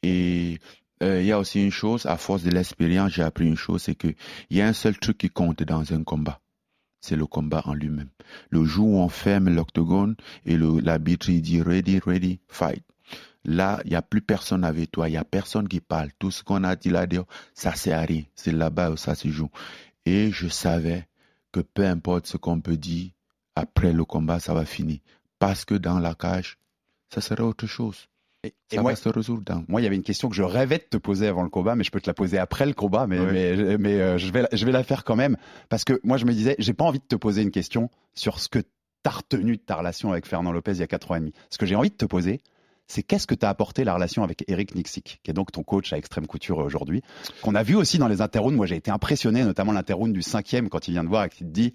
Et 0.03 0.59
euh, 1.03 1.21
il 1.21 1.27
y 1.27 1.31
a 1.31 1.39
aussi 1.39 1.63
une 1.63 1.71
chose, 1.71 2.05
à 2.05 2.17
force 2.17 2.43
de 2.43 2.51
l'expérience, 2.51 3.11
j'ai 3.11 3.23
appris 3.23 3.45
une 3.45 3.57
chose, 3.57 3.83
c'est 3.83 3.95
que 3.95 4.07
il 4.49 4.57
y 4.57 4.61
a 4.61 4.67
un 4.67 4.73
seul 4.73 4.97
truc 4.97 5.17
qui 5.17 5.29
compte 5.29 5.61
dans 5.63 5.93
un 5.93 6.03
combat. 6.03 6.39
C'est 7.01 7.15
le 7.15 7.27
combat 7.27 7.61
en 7.65 7.73
lui-même. 7.73 8.09
Le 8.49 8.63
jour 8.63 8.87
où 8.87 8.97
on 8.97 9.09
ferme 9.09 9.49
l'octogone 9.49 10.15
et 10.45 10.57
l'arbitre 10.57 11.29
dit 11.31 11.61
ready, 11.61 11.99
ready, 11.99 12.39
fight. 12.47 12.83
Là, 13.43 13.79
il 13.85 13.91
n'y 13.91 13.95
a 13.95 14.01
plus 14.01 14.21
personne 14.21 14.63
avec 14.63 14.91
toi, 14.91 15.07
il 15.07 15.11
n'y 15.11 15.17
a 15.17 15.23
personne 15.23 15.67
qui 15.67 15.81
parle. 15.81 16.09
Tout 16.17 16.31
ce 16.31 16.43
qu'on 16.43 16.63
a 16.63 16.75
dit 16.75 16.89
là-dedans, 16.89 17.27
ça 17.53 17.75
sert 17.75 17.99
à 17.99 18.01
rien. 18.01 18.23
C'est 18.33 18.51
là-bas 18.51 18.89
où 18.89 18.97
ça 18.97 19.13
se 19.13 19.27
joue. 19.27 19.51
Et 20.05 20.31
je 20.31 20.47
savais 20.47 21.07
que 21.51 21.59
peu 21.59 21.85
importe 21.85 22.25
ce 22.25 22.37
qu'on 22.37 22.59
peut 22.59 22.77
dire, 22.77 23.11
après 23.55 23.93
le 23.93 24.03
combat, 24.03 24.39
ça 24.39 24.55
va 24.55 24.65
finir. 24.65 24.97
Parce 25.37 25.63
que 25.63 25.75
dans 25.75 25.99
la 25.99 26.15
cage, 26.15 26.57
ça 27.13 27.21
serait 27.21 27.43
autre 27.43 27.67
chose. 27.67 28.07
Et, 28.45 28.75
ça 28.75 28.81
moi, 28.81 28.91
va 28.91 28.95
se 28.95 29.09
résoudre 29.09 29.41
dans. 29.43 29.63
moi, 29.67 29.81
il 29.81 29.83
y 29.83 29.87
avait 29.87 29.95
une 29.95 30.03
question 30.03 30.29
que 30.29 30.35
je 30.35 30.43
rêvais 30.43 30.77
de 30.77 30.83
te 30.89 30.97
poser 30.97 31.27
avant 31.27 31.43
le 31.43 31.49
combat, 31.49 31.75
mais 31.75 31.83
je 31.83 31.91
peux 31.91 31.99
te 32.01 32.09
la 32.09 32.13
poser 32.13 32.37
après 32.37 32.65
le 32.65 32.73
combat, 32.73 33.07
mais, 33.07 33.19
Ouais. 33.19 33.31
mais, 33.55 33.77
mais, 33.77 34.01
euh, 34.01 34.17
je, 34.17 34.31
vais, 34.31 34.43
la- 34.43 34.49
je 34.51 34.65
vais 34.65 34.71
la 34.71 34.83
faire 34.83 35.03
quand 35.03 35.15
même, 35.15 35.37
parce 35.69 35.83
que 35.83 35.99
moi, 36.03 36.17
je 36.17 36.25
me 36.25 36.33
disais, 36.33 36.55
j'ai 36.59 36.73
pas 36.73 36.85
envie 36.85 36.99
de 36.99 37.05
te 37.05 37.15
poser 37.15 37.41
une 37.41 37.51
question 37.51 37.89
sur 38.13 38.39
ce 38.39 38.47
que 38.49 38.59
t'as 39.03 39.09
retenu 39.11 39.57
de 39.57 39.61
ta 39.61 39.75
relation 39.75 40.11
avec 40.11 40.25
Fernand 40.25 40.51
Lopez 40.51 40.71
il 40.73 40.79
y 40.79 40.83
a 40.83 40.87
4 40.87 41.11
ans 41.11 41.15
et 41.15 41.19
demi. 41.19 41.33
Ce 41.49 41.57
que 41.57 41.65
j'ai 41.65 41.75
envie 41.75 41.89
de 41.91 41.95
te 41.95 42.05
poser, 42.05 42.41
c'est 42.87 43.01
qu'est-ce 43.03 43.25
que 43.27 43.33
t'as 43.35 43.49
apporté 43.49 43.83
la 43.83 43.93
relation 43.95 44.23
avec 44.23 44.43
Eric 44.47 44.75
Nixik, 44.75 45.19
qui 45.23 45.31
est 45.31 45.33
donc 45.33 45.51
ton 45.51 45.63
coach 45.63 45.91
à 45.93 45.97
Extrême 45.97 46.27
Couture 46.27 46.57
aujourd'hui, 46.59 47.01
qu'on 47.41 47.55
a 47.55 47.63
vu 47.63 47.75
aussi 47.75 47.97
dans 47.97 48.07
les 48.07 48.21
interrounds. 48.21 48.55
Moi, 48.55 48.67
j'ai 48.67 48.75
été 48.75 48.91
impressionné, 48.91 49.43
notamment 49.43 49.71
l'interround 49.71 50.13
du 50.13 50.21
cinquième, 50.21 50.69
quand 50.69 50.87
il 50.87 50.91
vient 50.91 51.03
de 51.03 51.09
voir 51.09 51.25
et 51.25 51.29
qu'il 51.29 51.47
te 51.47 51.51
dit 51.51 51.73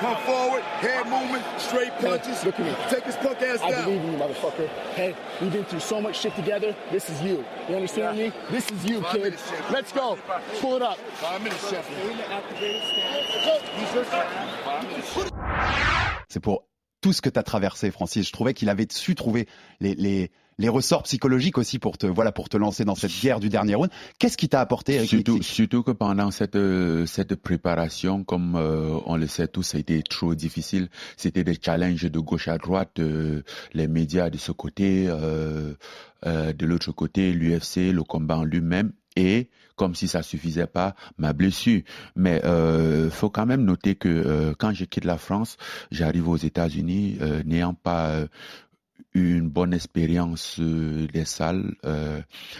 Come 0.00 0.16
forward, 0.24 0.62
head 0.62 1.06
movement, 1.08 1.44
straight 1.60 1.92
punches. 2.00 2.44
Look 2.44 2.58
at 2.58 2.66
me. 2.66 2.74
Take 2.90 3.04
his 3.04 3.16
punk 3.16 3.40
ass 3.42 3.60
I 3.62 3.70
down. 3.70 3.84
believe 3.84 4.00
in 4.02 4.12
you, 4.12 4.18
motherfucker. 4.18 4.68
Hey, 4.94 5.14
we've 5.40 5.52
been 5.52 5.64
through 5.64 5.80
so 5.80 6.00
much 6.00 6.18
shit 6.20 6.34
together. 6.34 6.74
This 6.90 7.08
is 7.10 7.22
you. 7.22 7.44
You 7.68 7.76
understand 7.76 8.18
me? 8.18 8.32
This 8.50 8.70
is 8.70 8.84
you, 8.84 9.00
Five 9.02 9.12
kid. 9.12 9.38
Let's 9.70 9.92
go. 9.92 10.18
Pull 10.60 10.76
it 10.76 10.82
up. 10.82 10.98
Five 10.98 11.42
minutes, 11.42 11.70
champion. 11.70 12.18
Five 14.64 14.84
minutes. 14.84 15.30
c'est 16.28 16.40
pour 16.40 16.64
tout 17.04 17.12
ce 17.12 17.20
que 17.20 17.28
tu 17.28 17.38
as 17.38 17.42
traversé, 17.42 17.90
Francis. 17.90 18.26
Je 18.26 18.32
trouvais 18.32 18.54
qu'il 18.54 18.70
avait 18.70 18.86
su 18.90 19.14
trouver 19.14 19.46
les, 19.78 19.94
les, 19.94 20.30
les 20.56 20.68
ressorts 20.70 21.02
psychologiques 21.02 21.58
aussi 21.58 21.78
pour 21.78 21.98
te, 21.98 22.06
voilà, 22.06 22.32
pour 22.32 22.48
te 22.48 22.56
lancer 22.56 22.86
dans 22.86 22.94
cette 22.94 23.12
guerre 23.20 23.40
du 23.40 23.50
dernier 23.50 23.74
round. 23.74 23.90
Qu'est-ce 24.18 24.38
qui 24.38 24.48
t'a 24.48 24.62
apporté, 24.62 24.94
Eric 24.94 25.28
Surtout, 25.42 25.82
que 25.82 25.90
pendant 25.90 26.30
cette 26.30 26.56
euh, 26.56 27.04
cette 27.04 27.34
préparation, 27.34 28.24
comme 28.24 28.56
euh, 28.56 28.98
on 29.04 29.18
le 29.18 29.26
sait 29.26 29.48
tous, 29.48 29.64
ça 29.64 29.76
a 29.76 29.80
été 29.80 30.02
trop 30.02 30.34
difficile. 30.34 30.88
C'était 31.18 31.44
des 31.44 31.58
challenges 31.62 32.10
de 32.10 32.18
gauche 32.20 32.48
à 32.48 32.56
droite, 32.56 32.98
euh, 33.00 33.42
les 33.74 33.86
médias 33.86 34.30
de 34.30 34.38
ce 34.38 34.52
côté, 34.52 35.04
euh, 35.06 35.74
de 36.24 36.64
l'autre 36.64 36.92
côté, 36.92 37.34
l'UFC, 37.34 37.92
le 37.92 38.02
combat 38.02 38.38
en 38.38 38.44
lui-même, 38.44 38.94
et 39.14 39.50
comme 39.76 39.94
si 39.94 40.08
ça 40.08 40.22
suffisait 40.22 40.66
pas, 40.66 40.94
ma 41.18 41.32
blessure. 41.32 41.82
Mais 42.16 42.44
euh, 42.44 43.10
faut 43.10 43.30
quand 43.30 43.46
même 43.46 43.64
noter 43.64 43.94
que 43.94 44.08
euh, 44.08 44.54
quand 44.58 44.72
je 44.72 44.84
quitte 44.84 45.04
la 45.04 45.18
France, 45.18 45.56
j'arrive 45.90 46.28
aux 46.28 46.36
États-Unis, 46.36 47.18
euh, 47.20 47.42
n'ayant 47.44 47.74
pas 47.74 48.10
euh, 48.10 48.26
eu 49.14 49.36
une 49.36 49.48
bonne 49.48 49.72
expérience 49.72 50.58
des 50.58 51.24
salles, 51.24 51.74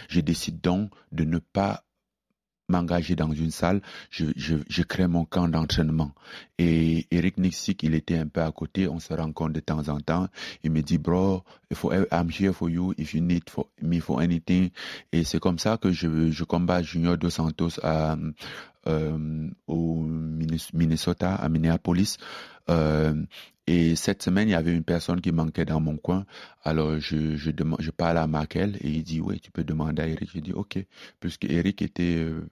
je 0.07 0.19
décide 0.21 0.61
donc 0.61 0.89
de 1.11 1.25
ne 1.25 1.39
pas 1.39 1.83
m'engager 2.67 3.15
dans 3.15 3.31
une 3.31 3.51
salle, 3.51 3.81
je, 4.09 4.25
je, 4.35 4.55
je 4.67 4.83
crée 4.83 5.07
mon 5.07 5.25
camp 5.25 5.47
d'entraînement. 5.47 6.11
Et 6.57 7.05
Eric 7.11 7.37
Nixik, 7.37 7.83
il 7.83 7.95
était 7.95 8.17
un 8.17 8.27
peu 8.27 8.41
à 8.41 8.51
côté, 8.51 8.87
on 8.87 8.99
se 8.99 9.13
rencontre 9.13 9.53
de 9.53 9.59
temps 9.59 9.87
en 9.89 9.99
temps. 9.99 10.27
Il 10.63 10.71
me 10.71 10.81
dit, 10.81 10.97
bro, 10.97 11.43
if 11.71 11.83
I'm 12.11 12.29
here 12.29 12.53
for 12.53 12.69
you 12.69 12.93
if 12.97 13.13
you 13.13 13.21
need 13.21 13.49
for 13.49 13.67
me 13.81 13.99
for 13.99 14.19
anything. 14.21 14.69
Et 15.11 15.23
c'est 15.23 15.39
comme 15.39 15.59
ça 15.59 15.77
que 15.77 15.91
je, 15.91 16.31
je 16.31 16.43
combats 16.43 16.81
Junior 16.81 17.17
Dos 17.17 17.29
Santos 17.29 17.79
à, 17.83 18.15
euh, 18.87 19.49
au 19.67 20.03
Minnesota, 20.73 21.35
à 21.35 21.49
Minneapolis. 21.49 22.17
Euh, 22.69 23.13
et 23.67 23.95
cette 23.95 24.21
semaine, 24.21 24.47
il 24.47 24.51
y 24.51 24.55
avait 24.55 24.73
une 24.73 24.83
personne 24.83 25.21
qui 25.21 25.31
manquait 25.31 25.65
dans 25.65 25.79
mon 25.79 25.97
coin. 25.97 26.25
Alors, 26.63 26.99
je, 26.99 27.35
je, 27.35 27.49
je 27.79 27.91
parle 27.91 28.17
à 28.19 28.27
Markel 28.27 28.77
et 28.81 28.89
il 28.89 29.03
dit, 29.03 29.21
oui, 29.21 29.39
tu 29.39 29.49
peux 29.49 29.63
demander 29.63 30.03
à 30.03 30.07
Eric. 30.07 30.29
Je 30.33 30.39
dis, 30.39 30.53
OK. 30.53 30.77
Puisque 31.19 31.45
Eric 31.45 31.81
était 31.81 32.17
euh, 32.17 32.47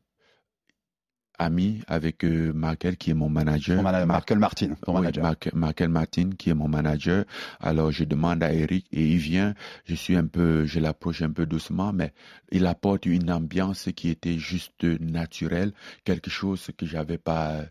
ami 1.39 1.81
avec 1.87 2.23
euh, 2.23 2.53
Markel, 2.53 2.97
qui 2.97 3.11
est 3.11 3.13
mon 3.13 3.29
manager. 3.29 3.81
Markel 3.81 4.39
Martin, 4.39 4.75
oui, 4.87 4.93
manager. 4.93 5.35
Markel 5.53 5.89
Martin, 5.89 6.29
qui 6.37 6.49
est 6.49 6.53
mon 6.53 6.67
manager. 6.67 7.25
Alors, 7.59 7.91
je 7.91 8.03
demande 8.03 8.43
à 8.43 8.53
Eric 8.53 8.87
et 8.91 9.05
il 9.05 9.17
vient. 9.17 9.53
Je 9.85 9.95
suis 9.95 10.15
un 10.15 10.27
peu, 10.27 10.65
je 10.65 10.79
l'approche 10.79 11.21
un 11.21 11.31
peu 11.31 11.45
doucement, 11.45 11.93
mais 11.93 12.13
il 12.51 12.65
apporte 12.65 13.05
une 13.05 13.31
ambiance 13.31 13.89
qui 13.95 14.09
était 14.09 14.37
juste 14.37 14.83
naturelle. 14.83 15.73
Quelque 16.03 16.29
chose 16.29 16.69
que 16.77 16.85
j'avais 16.85 17.17
pas, 17.17 17.63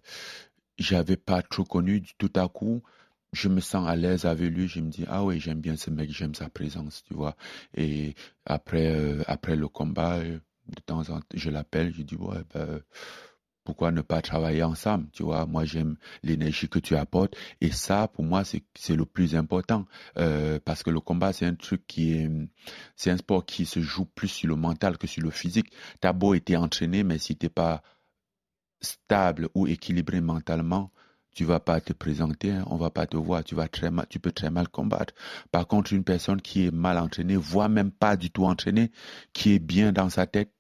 j'avais 0.79 1.17
pas 1.17 1.43
trop 1.43 1.65
connu 1.65 2.03
tout 2.19 2.33
à 2.35 2.49
coup 2.49 2.83
je 3.33 3.49
me 3.49 3.61
sens 3.61 3.89
à 3.89 3.97
l'aise 3.97 4.27
avec 4.27 4.51
lui, 4.51 4.69
je 4.69 4.81
me 4.81 4.91
dis 4.91 5.05
ah 5.09 5.25
oui 5.25 5.41
j'aime 5.41 5.61
bien 5.61 5.77
ce 5.77 5.91
mec, 5.91 6.11
j'aime 6.11 6.35
sa 6.35 6.49
présence, 6.51 7.03
tu 7.05 7.15
vois. 7.15 7.35
Et 7.75 8.15
après 8.45 8.95
euh, 8.95 9.23
après 9.27 9.57
le 9.57 9.69
combat, 9.69 10.19
euh, 10.19 10.39
de 10.69 10.81
temps 10.85 11.01
en 11.01 11.21
temps 11.21 11.27
je 11.35 11.51
l'appelle, 11.51 11.95
je 11.95 12.03
dis 12.03 12.17
ouais 12.17 12.43
ben 12.55 12.83
pourquoi 13.65 13.93
ne 13.93 14.01
pas 14.01 14.23
travailler 14.23 14.63
ensemble, 14.63 15.09
tu 15.13 15.23
vois. 15.23 15.47
Moi 15.47 15.65
j'aime 15.65 15.97
l'énergie 16.23 16.69
que 16.69 16.79
tu 16.79 16.97
apportes 16.97 17.37
et 17.61 17.71
ça 17.71 18.09
pour 18.09 18.25
moi 18.25 18.43
c'est 18.45 18.97
le 18.97 19.07
plus 19.07 19.37
important 19.37 19.87
euh, 20.19 20.59
parce 20.65 20.83
que 20.83 20.91
le 20.91 21.01
combat 21.01 21.33
c'est 21.33 21.47
un 21.47 21.55
truc 21.55 21.87
qui 21.87 22.13
est 22.15 22.31
c'est 22.97 23.11
un 23.11 23.17
sport 23.17 23.45
qui 23.45 23.67
se 23.67 23.81
joue 23.81 24.05
plus 24.05 24.29
sur 24.29 24.49
le 24.49 24.57
mental 24.57 24.99
que 24.99 25.07
sur 25.07 25.23
le 25.23 25.31
physique. 25.31 25.73
T'as 26.01 26.13
beau 26.13 26.35
être 26.35 26.55
entraîné 26.55 27.05
mais 27.05 27.19
si 27.19 27.37
t'es 27.37 27.49
pas 27.49 27.83
stable 28.81 29.49
ou 29.55 29.67
équilibré 29.67 30.21
mentalement, 30.21 30.91
tu 31.35 31.45
vas 31.45 31.61
pas 31.61 31.81
te 31.81 31.93
présenter, 31.93 32.51
hein, 32.53 32.65
on 32.67 32.77
va 32.77 32.91
pas 32.91 33.07
te 33.07 33.17
voir, 33.17 33.43
tu 33.43 33.55
vas 33.55 33.69
très 33.69 33.91
mal, 33.91 34.07
tu 34.09 34.19
peux 34.19 34.33
très 34.33 34.51
mal 34.51 34.69
combattre. 34.69 35.15
Par 35.51 35.67
contre, 35.67 35.93
une 35.93 36.05
personne 36.05 36.43
qui 36.43 36.67
est 36.67 36.71
mal 36.71 36.99
entraînée, 36.99 37.37
voire 37.37 37.69
même 37.69 37.91
pas 37.91 38.17
du 38.17 38.31
tout 38.31 38.45
entraînée, 38.45 38.91
qui 39.33 39.55
est 39.55 39.59
bien 39.59 39.93
dans 39.93 40.11
sa 40.11 40.27
tête, 40.27 40.53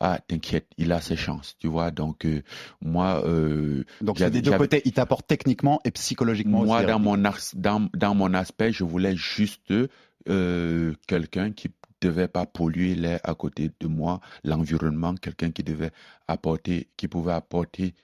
ah 0.00 0.20
t'inquiète, 0.26 0.68
il 0.76 0.92
a 0.92 1.00
ses 1.00 1.16
chances, 1.16 1.56
tu 1.58 1.66
vois. 1.66 1.90
Donc 1.90 2.24
euh, 2.24 2.42
moi, 2.80 3.22
euh, 3.26 3.84
donc 4.00 4.22
des 4.22 4.42
deux 4.42 4.56
côtés, 4.56 4.82
il 4.84 4.92
t'apporte 4.92 5.26
techniquement 5.26 5.80
et 5.84 5.90
psychologiquement. 5.90 6.64
Moi, 6.64 6.78
aussi, 6.78 6.86
dans 6.86 6.98
mon 6.98 7.16
dans, 7.54 7.88
dans 7.94 8.14
mon 8.14 8.34
aspect, 8.34 8.72
je 8.72 8.84
voulais 8.84 9.16
juste 9.16 9.72
euh, 10.28 10.94
quelqu'un 11.06 11.52
qui 11.52 11.70
devait 12.00 12.28
pas 12.28 12.46
polluer 12.46 12.94
l'air 12.94 13.20
à 13.24 13.34
côté 13.34 13.70
de 13.80 13.86
moi, 13.88 14.20
l'environnement, 14.44 15.14
quelqu'un 15.14 15.50
qui 15.50 15.64
devait 15.64 15.90
apporter, 16.28 16.88
qui 16.96 17.08
pouvait 17.08 17.32
apporter 17.32 17.94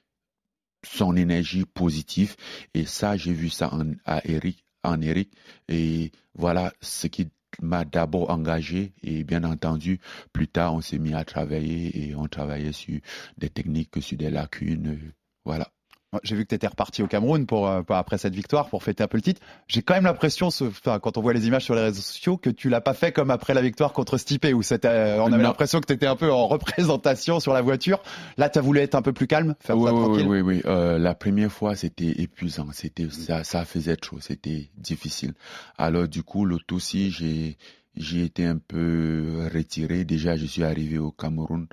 son 0.85 1.17
énergie 1.17 1.65
positive. 1.65 2.35
Et 2.75 2.87
ça, 2.87 3.17
j'ai 3.17 3.33
vu 3.33 3.51
ça 3.51 3.73
en, 3.73 3.93
à 4.05 4.21
Eric, 4.29 4.65
en 4.83 5.01
Eric. 5.01 5.33
Et 5.69 6.11
voilà 6.35 6.73
ce 6.81 7.07
qui 7.07 7.29
m'a 7.63 7.85
d'abord 7.85 8.31
engagé. 8.31 8.93
Et 9.03 9.25
bien 9.25 9.45
entendu, 9.45 10.01
plus 10.33 10.49
tard, 10.49 10.75
on 10.75 10.81
s'est 10.81 10.99
mis 10.99 11.15
à 11.15 11.25
travailler 11.25 12.09
et 12.09 12.15
on 12.15 12.27
travaillait 12.27 12.73
sur 12.73 13.01
des 13.39 13.51
techniques, 13.51 14.03
sur 14.03 14.17
des 14.17 14.31
lacunes. 14.31 15.13
Voilà. 15.45 15.74
J'ai 16.23 16.37
vu 16.37 16.45
que 16.45 16.49
tu 16.49 16.55
étais 16.55 16.67
reparti 16.67 17.03
au 17.03 17.07
Cameroun 17.07 17.47
pour, 17.47 17.69
euh, 17.69 17.83
après 17.89 18.19
cette 18.19 18.35
victoire 18.35 18.69
pour 18.69 18.83
fêter 18.83 19.03
un 19.03 19.09
peu 19.09 19.17
le 19.19 19.23
titre. 19.23 19.41
J'ai 19.69 19.83
quand 19.83 19.95
même 19.95 20.05
l'impression, 20.05 20.49
quand 20.85 21.17
on 21.17 21.21
voit 21.21 21.33
les 21.33 21.47
images 21.47 21.65
sur 21.65 21.75
les 21.75 21.83
réseaux 21.83 22.03
sociaux, 22.03 22.37
que 22.37 22.51
tu 22.51 22.69
l'as 22.69 22.81
pas 22.81 22.95
fait 22.95 23.13
comme 23.13 23.31
après 23.31 23.55
la 23.55 23.63
victoire 23.63 23.93
contre 23.93 24.19
Stipe 24.19 24.47
où 24.55 24.63
c'était, 24.63 25.17
on 25.21 25.33
avait 25.33 25.43
l'impression 25.43 25.81
que 25.81 25.87
tu 25.87 25.93
étais 25.95 26.07
un 26.07 26.17
peu 26.17 26.31
en 26.31 26.47
représentation 26.55 27.41
sur 27.41 27.53
la 27.53 27.63
voiture. 27.63 28.03
Là, 28.37 28.49
tu 28.49 28.59
as 28.59 28.63
voulu 28.63 28.81
être 28.81 28.95
un 28.95 29.03
peu 29.03 29.13
plus 29.13 29.27
calme, 29.27 29.55
faire 29.61 29.77
oui, 29.77 29.85
ça 29.87 29.91
tranquille. 29.91 30.27
Oui, 30.27 30.41
oui, 30.41 30.57
oui. 30.57 30.63
Euh, 30.67 30.99
la 30.99 31.15
première 31.15 31.51
fois, 31.51 31.77
c'était 31.77 32.21
épuisant, 32.21 32.69
c'était 32.73 33.09
ça, 33.11 33.45
ça 33.45 33.65
faisait 33.65 33.97
trop, 33.97 34.21
c'était 34.21 34.71
difficile. 34.77 35.35
Alors 35.79 36.09
du 36.09 36.23
coup, 36.23 36.45
le 36.45 36.59
aussi, 36.73 37.11
j'ai 37.11 37.57
j'ai 37.97 38.25
été 38.25 38.45
un 38.45 38.59
peu 38.59 39.49
retiré. 39.53 40.05
Déjà, 40.05 40.37
je 40.37 40.47
suis 40.47 40.65
arrivé 40.65 40.99
au 40.99 41.13
Cameroun 41.13 41.67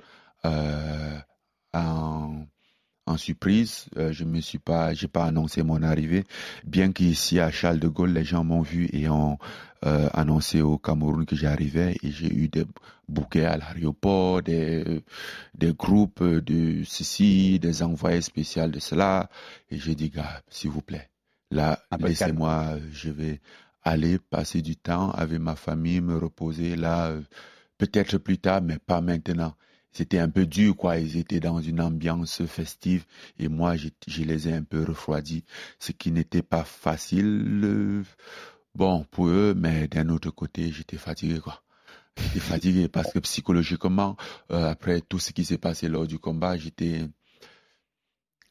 euh, 0.44 1.18
en 1.74 2.46
en 3.12 3.16
surprise. 3.16 3.86
Euh, 3.96 4.12
je 4.12 4.24
me 4.24 4.40
suis 4.40 4.58
pas, 4.58 4.94
j'ai 4.94 5.08
pas 5.08 5.24
annoncé 5.24 5.62
mon 5.62 5.82
arrivée, 5.82 6.24
bien 6.64 6.92
qu'ici 6.92 7.38
à 7.38 7.50
Charles 7.50 7.78
de 7.78 7.88
Gaulle, 7.88 8.12
les 8.12 8.24
gens 8.24 8.44
m'ont 8.44 8.62
vu 8.62 8.88
et 8.92 9.08
ont 9.08 9.38
euh, 9.84 10.08
annoncé 10.12 10.62
au 10.62 10.78
Cameroun 10.78 11.26
que 11.26 11.36
j'arrivais 11.36 11.96
et 12.02 12.10
j'ai 12.10 12.32
eu 12.32 12.48
des 12.48 12.64
bouquets 13.08 13.44
à 13.44 13.56
l'aéroport, 13.56 14.42
des, 14.42 15.02
des 15.54 15.72
groupes 15.74 16.22
de 16.22 16.82
ceci, 16.84 17.58
des 17.58 17.82
envoyés 17.82 18.22
spéciaux 18.22 18.68
de 18.68 18.78
cela. 18.78 19.28
Et 19.70 19.78
j'ai 19.78 19.94
dit, 19.94 20.10
gars, 20.10 20.42
s'il 20.48 20.70
vous 20.70 20.82
plaît, 20.82 21.08
là, 21.50 21.78
laissez-moi, 21.98 22.76
je 22.92 23.10
vais 23.10 23.40
aller 23.84 24.18
passer 24.18 24.62
du 24.62 24.76
temps 24.76 25.10
avec 25.10 25.40
ma 25.40 25.56
famille, 25.56 26.00
me 26.00 26.16
reposer 26.16 26.76
là, 26.76 27.08
euh, 27.08 27.20
peut-être 27.78 28.18
plus 28.18 28.38
tard, 28.38 28.62
mais 28.62 28.78
pas 28.78 29.00
maintenant 29.00 29.54
c'était 29.92 30.18
un 30.18 30.28
peu 30.28 30.46
dur, 30.46 30.76
quoi. 30.76 30.98
Ils 30.98 31.16
étaient 31.16 31.40
dans 31.40 31.60
une 31.60 31.80
ambiance 31.80 32.44
festive 32.46 33.04
et 33.38 33.48
moi, 33.48 33.76
je, 33.76 33.88
les 34.22 34.48
ai 34.48 34.54
un 34.54 34.62
peu 34.62 34.84
refroidis, 34.84 35.44
ce 35.78 35.92
qui 35.92 36.10
n'était 36.10 36.42
pas 36.42 36.64
facile, 36.64 38.04
bon, 38.74 39.04
pour 39.10 39.28
eux, 39.28 39.54
mais 39.56 39.88
d'un 39.88 40.08
autre 40.08 40.30
côté, 40.30 40.72
j'étais 40.72 40.96
fatigué, 40.96 41.38
quoi. 41.40 41.62
J'étais 42.16 42.40
fatigué 42.40 42.88
parce 42.88 43.12
que 43.12 43.18
psychologiquement, 43.20 44.16
euh, 44.50 44.70
après 44.70 45.00
tout 45.00 45.18
ce 45.18 45.32
qui 45.32 45.44
s'est 45.44 45.58
passé 45.58 45.88
lors 45.88 46.06
du 46.06 46.18
combat, 46.18 46.56
j'étais, 46.56 47.08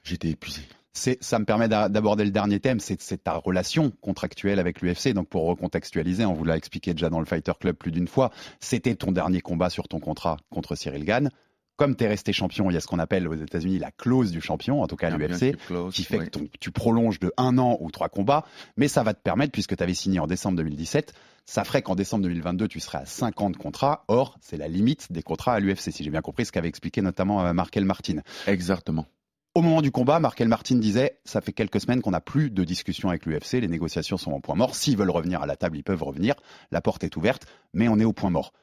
j'étais 0.04 0.30
épuisé 0.30 0.62
ça 0.94 1.40
me 1.40 1.46
permet 1.46 1.70
d'aborder 1.70 2.26
le 2.26 2.32
dernier 2.32 2.60
thème, 2.60 2.80
c'est 2.80 3.24
ta 3.24 3.34
relation 3.34 3.92
contractuelle 4.02 4.60
avec 4.60 4.82
l'UFC. 4.82 5.14
Donc 5.14 5.30
pour 5.30 5.46
recontextualiser, 5.46 6.26
on 6.26 6.34
vous 6.34 6.46
l'a 6.46 6.58
expliqué 6.58 6.94
déjà 6.94 7.10
dans 7.10 7.20
le 7.20 7.26
Fighter 7.26 7.54
Club 7.60 7.76
plus 7.76 7.92
d'une 7.92 8.08
fois, 8.08 8.32
c'était 8.60 8.96
ton 8.96 9.12
dernier 9.12 9.42
combat 9.42 9.70
sur 9.70 9.88
ton 9.88 10.00
contrat 10.00 10.38
contre 10.50 10.76
Cyril 10.76 11.06
Gann. 11.06 11.30
Comme 11.78 11.96
tu 11.96 12.04
es 12.04 12.08
resté 12.08 12.32
champion, 12.32 12.70
il 12.70 12.76
y 12.76 12.78
a 12.78 12.80
ce 12.80 12.86
qu'on 12.86 13.00
appelle 13.00 13.28
aux 13.28 13.34
États-Unis 13.34 13.80
la 13.80 13.90
clause 13.90 14.30
du 14.30 14.40
champion, 14.40 14.84
en 14.84 14.88
tout 14.88 14.98
cas 14.98 15.08
à 15.08 15.18
l'UFC, 15.18 15.56
qui 15.92 16.04
fait 16.04 16.20
que 16.30 16.40
tu 16.60 16.70
prolonges 16.70 17.20
de 17.20 17.34
un 17.38 17.58
an 17.58 17.78
ou 17.80 17.90
trois 17.90 18.10
combats, 18.10 18.46
mais 18.78 18.88
ça 18.88 19.02
va 19.02 19.16
te 19.16 19.22
permettre, 19.22 19.52
puisque 19.52 19.76
tu 19.76 19.82
avais 19.82 19.96
signé 19.96 20.20
en 20.20 20.28
décembre 20.28 20.58
2017, 20.58 21.14
ça 21.46 21.64
ferait 21.64 21.82
qu'en 21.82 21.96
décembre 21.96 22.24
2022, 22.24 22.68
tu 22.68 22.80
serais 22.80 23.00
à 23.00 23.06
50 23.06 23.58
contrats. 23.58 24.04
Or, 24.10 24.38
c'est 24.42 24.58
la 24.58 24.68
limite 24.68 25.12
des 25.12 25.24
contrats 25.24 25.54
à 25.54 25.60
l'UFC, 25.60 25.92
si 25.92 26.04
j'ai 26.04 26.12
bien 26.12 26.22
compris 26.22 26.46
ce 26.46 26.52
qu'avait 26.52 26.68
expliqué 26.68 27.02
notamment 27.02 27.44
euh, 27.44 27.54
Markel 27.54 27.86
Martin. 27.86 28.18
Exactement. 28.46 29.08
Au 29.54 29.62
moment 29.62 29.82
du 29.82 29.92
combat, 29.92 30.20
Markel 30.22 30.48
Martin 30.48 30.78
disait 30.78 31.20
ça 31.26 31.42
fait 31.42 31.52
quelques 31.52 31.82
semaines 31.82 32.02
qu'on 32.02 32.12
n'a 32.12 32.22
plus 32.22 32.50
de 32.50 32.64
discussion 32.64 33.10
avec 33.10 33.26
l'UFC, 33.26 33.60
les 33.60 33.68
négociations 33.68 34.16
sont 34.16 34.32
en 34.32 34.40
point 34.40 34.56
mort. 34.56 34.76
S'ils 34.76 34.96
veulent 34.96 35.10
revenir 35.10 35.42
à 35.42 35.46
la 35.46 35.58
table, 35.58 35.78
ils 35.78 35.84
peuvent 35.84 36.04
revenir. 36.04 36.36
La 36.72 36.80
porte 36.80 37.04
est 37.04 37.18
ouverte, 37.18 37.46
mais 37.74 37.90
on 37.90 38.00
est 38.00 38.06
au 38.06 38.14
point 38.14 38.30
mort. 38.30 38.54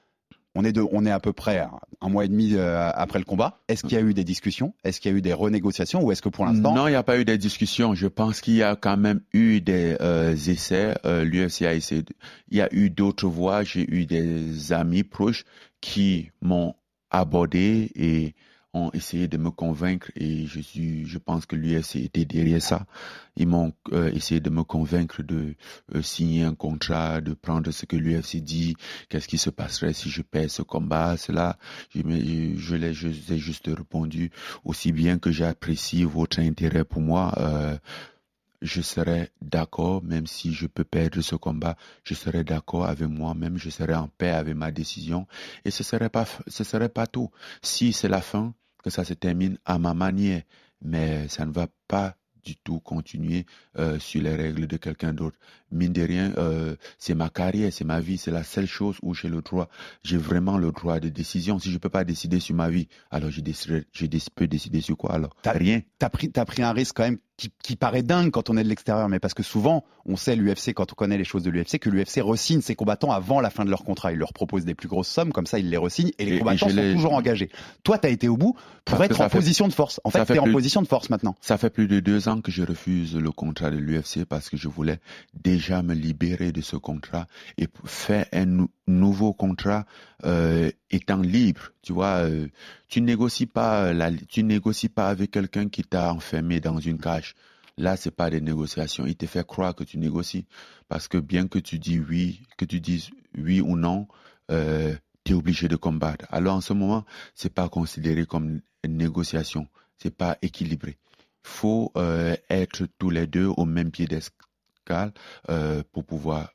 On 0.54 0.64
est, 0.64 1.10
à 1.10 1.20
peu 1.20 1.32
près 1.32 1.64
un 2.00 2.08
mois 2.08 2.24
et 2.24 2.28
demi 2.28 2.54
euh, 2.54 2.90
après 2.92 3.20
le 3.20 3.24
combat. 3.24 3.60
Est-ce 3.68 3.82
qu'il 3.82 3.92
y 3.92 3.96
a 3.96 4.00
eu 4.00 4.12
des 4.12 4.24
discussions? 4.24 4.74
Est-ce 4.82 4.98
qu'il 4.98 5.12
y 5.12 5.14
a 5.14 5.16
eu 5.16 5.22
des 5.22 5.32
renégociations? 5.32 6.02
Ou 6.02 6.10
est-ce 6.10 6.22
que 6.22 6.30
pour 6.30 6.46
l'instant 6.46 6.74
Non, 6.74 6.88
il 6.88 6.90
n'y 6.90 6.96
a 6.96 7.04
pas 7.04 7.20
eu 7.20 7.24
des 7.24 7.38
discussions. 7.38 7.94
Je 7.94 8.08
pense 8.08 8.40
qu'il 8.40 8.54
y 8.54 8.62
a 8.64 8.74
quand 8.74 8.96
même 8.96 9.20
eu 9.32 9.60
des 9.60 9.96
euh, 10.00 10.32
essais. 10.32 10.96
Euh, 11.04 11.22
L'UFC 11.22 11.62
a 11.62 11.74
essayé. 11.74 12.02
Il 12.50 12.56
y 12.56 12.60
a 12.60 12.68
eu 12.74 12.90
d'autres 12.90 13.28
voix. 13.28 13.62
J'ai 13.62 13.88
eu 13.88 14.06
des 14.06 14.72
amis 14.72 15.04
proches 15.04 15.44
qui 15.80 16.30
m'ont 16.42 16.74
abordé 17.10 17.92
et 17.94 18.34
ont 18.74 18.90
essayé 18.92 19.28
de 19.28 19.36
me 19.38 19.50
convaincre 19.50 20.10
et 20.14 20.46
je 20.46 20.60
suis, 20.60 21.06
je 21.06 21.18
pense 21.18 21.46
que 21.46 21.56
l'UFC 21.56 21.96
était 21.96 22.24
derrière 22.24 22.60
ça. 22.60 22.86
Ils 23.36 23.48
m'ont 23.48 23.72
euh, 23.92 24.10
essayé 24.12 24.40
de 24.40 24.50
me 24.50 24.62
convaincre 24.62 25.22
de 25.22 25.54
euh, 25.94 26.02
signer 26.02 26.42
un 26.42 26.54
contrat, 26.54 27.20
de 27.20 27.32
prendre 27.32 27.70
ce 27.70 27.86
que 27.86 27.96
l'UFC 27.96 28.36
dit, 28.36 28.76
qu'est-ce 29.08 29.28
qui 29.28 29.38
se 29.38 29.50
passerait 29.50 29.92
si 29.92 30.10
je 30.10 30.22
perds 30.22 30.50
ce 30.50 30.62
combat, 30.62 31.16
cela. 31.16 31.58
Je, 31.94 32.00
je, 32.56 32.74
l'ai, 32.76 32.92
je 32.92 33.08
ai 33.08 33.38
juste 33.38 33.68
répondu 33.68 34.30
aussi 34.64 34.92
bien 34.92 35.18
que 35.18 35.30
j'apprécie 35.30 36.04
votre 36.04 36.40
intérêt 36.40 36.84
pour 36.84 37.00
moi. 37.00 37.32
Euh, 37.38 37.78
je 38.62 38.82
serai 38.82 39.30
d'accord, 39.40 40.02
même 40.02 40.26
si 40.26 40.52
je 40.52 40.66
peux 40.66 40.84
perdre 40.84 41.20
ce 41.20 41.36
combat, 41.36 41.76
je 42.04 42.14
serai 42.14 42.44
d'accord 42.44 42.86
avec 42.86 43.08
moi-même, 43.08 43.56
je 43.58 43.70
serai 43.70 43.94
en 43.94 44.08
paix 44.08 44.30
avec 44.30 44.54
ma 44.54 44.70
décision, 44.70 45.26
et 45.64 45.70
ce 45.70 45.82
serait 45.84 46.08
pas, 46.08 46.26
ce 46.46 46.64
serait 46.64 46.88
pas 46.88 47.06
tout. 47.06 47.30
Si 47.62 47.92
c'est 47.92 48.08
la 48.08 48.20
fin, 48.20 48.54
que 48.82 48.90
ça 48.90 49.04
se 49.04 49.14
termine 49.14 49.58
à 49.64 49.78
ma 49.78 49.94
manière, 49.94 50.42
mais 50.82 51.28
ça 51.28 51.44
ne 51.44 51.52
va 51.52 51.66
pas 51.88 52.16
du 52.44 52.56
tout 52.56 52.80
continuer 52.80 53.44
euh, 53.76 53.98
sur 53.98 54.22
les 54.22 54.34
règles 54.34 54.66
de 54.66 54.76
quelqu'un 54.76 55.12
d'autre. 55.12 55.36
Mine 55.70 55.92
de 55.92 56.02
rien, 56.02 56.32
euh, 56.38 56.76
c'est 56.98 57.14
ma 57.14 57.28
carrière, 57.28 57.72
c'est 57.72 57.84
ma 57.84 58.00
vie, 58.00 58.16
c'est 58.18 58.30
la 58.30 58.42
seule 58.42 58.66
chose 58.66 58.96
où 59.02 59.14
j'ai 59.14 59.28
le 59.28 59.42
droit, 59.42 59.68
j'ai 60.02 60.16
vraiment 60.16 60.56
le 60.58 60.72
droit 60.72 60.98
de 61.00 61.08
décision. 61.08 61.58
Si 61.58 61.70
je 61.70 61.78
peux 61.78 61.88
pas 61.90 62.04
décider 62.04 62.40
sur 62.40 62.54
ma 62.54 62.70
vie, 62.70 62.88
alors 63.10 63.30
je, 63.30 63.40
déciderai, 63.40 63.84
je 63.92 64.06
peux 64.34 64.46
décider 64.46 64.80
sur 64.80 64.96
quoi 64.96 65.12
alors? 65.14 65.36
T'as 65.42 65.52
Rien. 65.52 65.82
T'as 65.98 66.08
pris, 66.08 66.30
t'as 66.30 66.44
pris 66.44 66.62
un 66.62 66.72
risque 66.72 66.96
quand 66.96 67.02
même 67.04 67.18
qui, 67.36 67.52
qui 67.62 67.76
paraît 67.76 68.02
dingue 68.02 68.30
quand 68.32 68.50
on 68.50 68.56
est 68.56 68.64
de 68.64 68.68
l'extérieur, 68.68 69.08
mais 69.08 69.20
parce 69.20 69.32
que 69.34 69.44
souvent, 69.44 69.84
on 70.06 70.16
sait 70.16 70.34
l'UFC, 70.34 70.72
quand 70.74 70.90
on 70.90 70.94
connaît 70.96 71.18
les 71.18 71.24
choses 71.24 71.44
de 71.44 71.50
l'UFC, 71.50 71.78
que 71.78 71.88
l'UFC 71.88 72.20
resigne 72.20 72.60
ses 72.62 72.74
combattants 72.74 73.12
avant 73.12 73.40
la 73.40 73.50
fin 73.50 73.64
de 73.64 73.70
leur 73.70 73.84
contrat. 73.84 74.10
Il 74.12 74.18
leur 74.18 74.32
propose 74.32 74.64
des 74.64 74.74
plus 74.74 74.88
grosses 74.88 75.06
sommes, 75.08 75.32
comme 75.32 75.46
ça, 75.46 75.58
ils 75.60 75.70
les 75.70 75.76
resignent 75.76 76.10
et 76.18 76.24
les 76.24 76.34
Et- 76.36 76.38
combattants 76.40 76.68
sont 76.68 76.74
toujours 76.94 77.14
engagés. 77.14 77.48
Toi, 77.84 77.98
t'as 77.98 78.08
été 78.08 78.26
au 78.26 78.36
bout 78.36 78.54
pour 78.84 78.98
Parce 78.98 79.10
être 79.10 79.20
en 79.20 79.28
fait- 79.28 79.36
position 79.38 79.68
de 79.68 79.72
force. 79.72 80.00
En 80.02 80.10
fait, 80.10 80.24
fait 80.24 80.32
t'es 80.34 80.38
en 80.40 80.50
position 80.50 80.82
de 80.82 80.88
force 80.88 81.10
maintenant. 81.10 81.36
Ça 81.40 81.58
fait 81.58 81.70
plus 81.70 81.86
de 81.86 82.00
deux 82.00 82.28
ans 82.28 82.40
que 82.40 82.50
je 82.50 82.64
refuse 82.64 83.14
le 83.14 83.30
contrat 83.30 83.70
de 83.70 83.76
l'UFC 83.76 84.24
parce 84.24 84.48
que 84.48 84.56
je 84.56 84.66
voulais 84.66 84.98
déjà 85.34 85.57
me 85.82 85.94
libérer 85.94 86.52
de 86.52 86.60
ce 86.60 86.76
contrat 86.76 87.26
et 87.56 87.68
faire 87.84 88.26
un 88.32 88.46
nou- 88.46 88.70
nouveau 88.86 89.32
contrat 89.32 89.86
euh, 90.24 90.70
étant 90.90 91.20
libre. 91.20 91.70
Tu 91.82 91.92
vois, 91.92 92.24
euh, 92.24 92.48
tu 92.88 93.00
négocies 93.00 93.46
pas, 93.46 93.92
la, 93.92 94.10
tu 94.12 94.42
négocies 94.42 94.88
pas 94.88 95.08
avec 95.08 95.30
quelqu'un 95.30 95.68
qui 95.68 95.82
t'a 95.82 96.12
enfermé 96.12 96.60
dans 96.60 96.78
une 96.78 96.98
cage. 96.98 97.34
Là, 97.76 97.96
c'est 97.96 98.10
pas 98.10 98.30
des 98.30 98.40
négociations. 98.40 99.06
Il 99.06 99.16
te 99.16 99.26
fait 99.26 99.46
croire 99.46 99.74
que 99.74 99.84
tu 99.84 99.98
négocies 99.98 100.46
parce 100.88 101.08
que 101.08 101.18
bien 101.18 101.46
que 101.46 101.58
tu 101.58 101.78
dis 101.78 101.98
oui, 101.98 102.42
que 102.56 102.64
tu 102.64 102.80
dises 102.80 103.10
oui 103.36 103.60
ou 103.60 103.76
non, 103.76 104.08
euh, 104.50 104.94
tu 105.24 105.32
es 105.32 105.34
obligé 105.34 105.68
de 105.68 105.76
combattre. 105.76 106.26
Alors 106.30 106.56
en 106.56 106.60
ce 106.60 106.72
moment, 106.72 107.04
c'est 107.34 107.52
pas 107.52 107.68
considéré 107.68 108.26
comme 108.26 108.60
une 108.84 108.96
négociation. 108.96 109.68
C'est 109.98 110.14
pas 110.14 110.38
équilibré 110.42 110.96
faut 111.48 111.92
euh, 111.96 112.36
être 112.50 112.86
tous 112.98 113.10
les 113.10 113.26
deux 113.26 113.46
au 113.46 113.64
même 113.64 113.90
pied 113.90 114.06
euh, 115.48 115.82
pour 115.92 116.04
pouvoir 116.04 116.52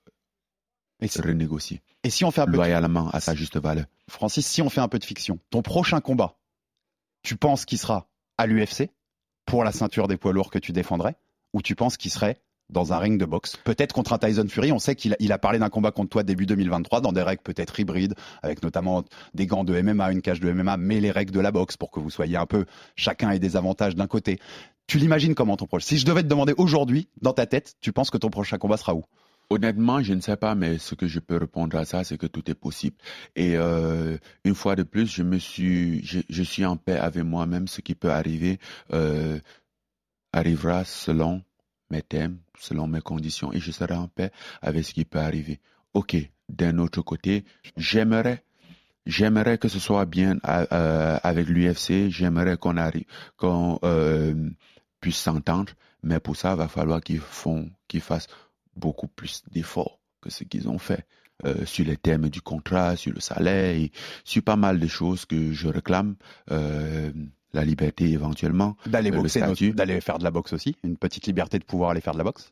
Et 1.01 1.07
si, 1.07 1.21
renégocier 1.21 1.81
et 2.03 2.09
si 2.09 2.25
on 2.25 2.31
fait 2.31 2.41
un 2.41 2.45
peu 2.45 2.51
de 2.51 2.57
loyalement 2.57 3.09
à 3.09 3.19
sa 3.19 3.35
juste 3.35 3.57
valeur. 3.57 3.85
Francis, 4.09 4.45
si 4.45 4.61
on 4.61 4.69
fait 4.69 4.81
un 4.81 4.87
peu 4.87 4.99
de 4.99 5.05
fiction, 5.05 5.39
ton 5.49 5.61
prochain 5.61 6.01
combat, 6.01 6.37
tu 7.21 7.35
penses 7.37 7.65
qu'il 7.65 7.77
sera 7.77 8.09
à 8.37 8.45
l'UFC 8.47 8.89
pour 9.45 9.63
la 9.63 9.71
ceinture 9.71 10.07
des 10.07 10.17
poids 10.17 10.33
lourds 10.33 10.51
que 10.51 10.59
tu 10.59 10.71
défendrais 10.71 11.15
ou 11.53 11.61
tu 11.61 11.75
penses 11.75 11.97
qu'il 11.97 12.11
serait 12.11 12.41
dans 12.69 12.93
un 12.93 12.97
ring 12.97 13.19
de 13.19 13.25
boxe 13.25 13.57
Peut-être 13.63 13.93
contre 13.93 14.13
un 14.13 14.17
Tyson 14.17 14.45
Fury. 14.47 14.71
On 14.71 14.79
sait 14.79 14.95
qu'il 14.95 15.31
a, 15.31 15.37
parlé 15.37 15.59
d'un 15.59 15.69
combat 15.69 15.91
contre 15.91 16.09
toi 16.09 16.23
début 16.23 16.45
2023 16.45 17.01
dans 17.01 17.11
des 17.11 17.21
règles 17.21 17.43
peut-être 17.43 17.79
hybrides, 17.79 18.15
avec 18.41 18.63
notamment 18.63 19.03
des 19.33 19.45
gants 19.45 19.63
de 19.63 19.79
MMA, 19.79 20.11
une 20.11 20.21
cage 20.21 20.39
de 20.39 20.51
MMA, 20.51 20.77
mais 20.77 20.99
les 20.99 21.11
règles 21.11 21.31
de 21.31 21.39
la 21.39 21.51
boxe 21.51 21.77
pour 21.77 21.91
que 21.91 21.99
vous 21.99 22.09
soyez 22.09 22.37
un 22.37 22.45
peu 22.45 22.65
chacun 22.95 23.31
ait 23.31 23.39
des 23.39 23.55
avantages 23.55 23.95
d'un 23.95 24.07
côté. 24.07 24.39
Tu 24.87 24.97
l'imagines 24.97 25.35
comment 25.35 25.55
ton 25.55 25.65
prochain 25.65 25.85
Si 25.85 25.97
je 25.97 26.05
devais 26.05 26.23
te 26.23 26.27
demander 26.27 26.53
aujourd'hui, 26.57 27.07
dans 27.21 27.33
ta 27.33 27.45
tête, 27.45 27.75
tu 27.79 27.93
penses 27.93 28.09
que 28.09 28.17
ton 28.17 28.29
prochain 28.29 28.57
combat 28.57 28.77
sera 28.77 28.93
où? 28.93 29.03
Honnêtement, 29.49 30.01
je 30.01 30.13
ne 30.13 30.21
sais 30.21 30.37
pas, 30.37 30.55
mais 30.55 30.77
ce 30.77 30.95
que 30.95 31.07
je 31.07 31.19
peux 31.19 31.37
répondre 31.37 31.77
à 31.77 31.85
ça, 31.85 32.03
c'est 32.03 32.17
que 32.17 32.27
tout 32.27 32.49
est 32.49 32.55
possible. 32.55 32.95
Et 33.35 33.55
euh, 33.55 34.17
une 34.45 34.55
fois 34.55 34.75
de 34.75 34.83
plus, 34.83 35.07
je 35.07 35.21
me 35.21 35.37
suis, 35.37 36.03
je 36.03 36.43
suis 36.43 36.65
en 36.65 36.75
paix 36.75 36.97
avec 36.97 37.23
moi-même. 37.23 37.67
Ce 37.67 37.81
qui 37.81 37.93
peut 37.93 38.09
arriver 38.09 38.57
euh, 38.93 39.39
arrivera 40.31 40.85
selon 40.85 41.43
mes 41.89 42.01
thèmes, 42.01 42.39
selon 42.57 42.87
mes 42.87 43.01
conditions, 43.01 43.53
et 43.53 43.59
je 43.59 43.71
serai 43.71 43.95
en 43.95 44.07
paix 44.07 44.31
avec 44.61 44.85
ce 44.85 44.93
qui 44.93 45.05
peut 45.05 45.19
arriver. 45.19 45.59
Ok. 45.93 46.15
D'un 46.49 46.77
autre 46.79 47.01
côté, 47.01 47.45
j'aimerais, 47.77 48.43
j'aimerais 49.05 49.57
que 49.57 49.67
ce 49.67 49.79
soit 49.79 50.05
bien 50.05 50.37
euh, 50.45 51.17
avec 51.23 51.47
l'UFC. 51.47 52.09
J'aimerais 52.09 52.57
qu'on 52.57 52.77
arrive, 52.77 53.05
qu'on 53.37 53.79
euh, 53.83 54.49
puisse 54.99 55.17
s'entendre, 55.17 55.73
mais 56.03 56.19
pour 56.19 56.35
ça, 56.35 56.51
il 56.51 56.57
va 56.57 56.67
falloir 56.67 57.01
qu'ils 57.01 57.19
font, 57.19 57.69
qu'ils 57.87 58.01
fassent 58.01 58.27
beaucoup 58.75 59.07
plus 59.07 59.43
d'efforts 59.51 59.99
que 60.21 60.29
ce 60.29 60.43
qu'ils 60.43 60.67
ont 60.67 60.79
fait 60.79 61.05
euh, 61.45 61.65
sur 61.65 61.85
les 61.85 61.97
thèmes 61.97 62.29
du 62.29 62.41
contrat, 62.41 62.95
sur 62.97 63.13
le 63.13 63.19
salaire, 63.19 63.87
sur 64.23 64.43
pas 64.43 64.55
mal 64.55 64.79
de 64.79 64.87
choses 64.87 65.25
que 65.25 65.53
je 65.53 65.67
réclame. 65.67 66.15
La 67.53 67.63
liberté 67.63 68.09
éventuellement. 68.09 68.75
D'aller 68.85 69.11
euh, 69.11 69.17
boxer, 69.21 69.41
d'aller 69.73 70.01
faire 70.01 70.17
de 70.17 70.23
la 70.23 70.31
boxe 70.31 70.53
aussi, 70.53 70.75
une 70.83 70.97
petite 70.97 71.27
liberté 71.27 71.59
de 71.59 71.63
pouvoir 71.63 71.91
aller 71.91 72.01
faire 72.01 72.13
de 72.13 72.17
la 72.17 72.23
boxe? 72.23 72.51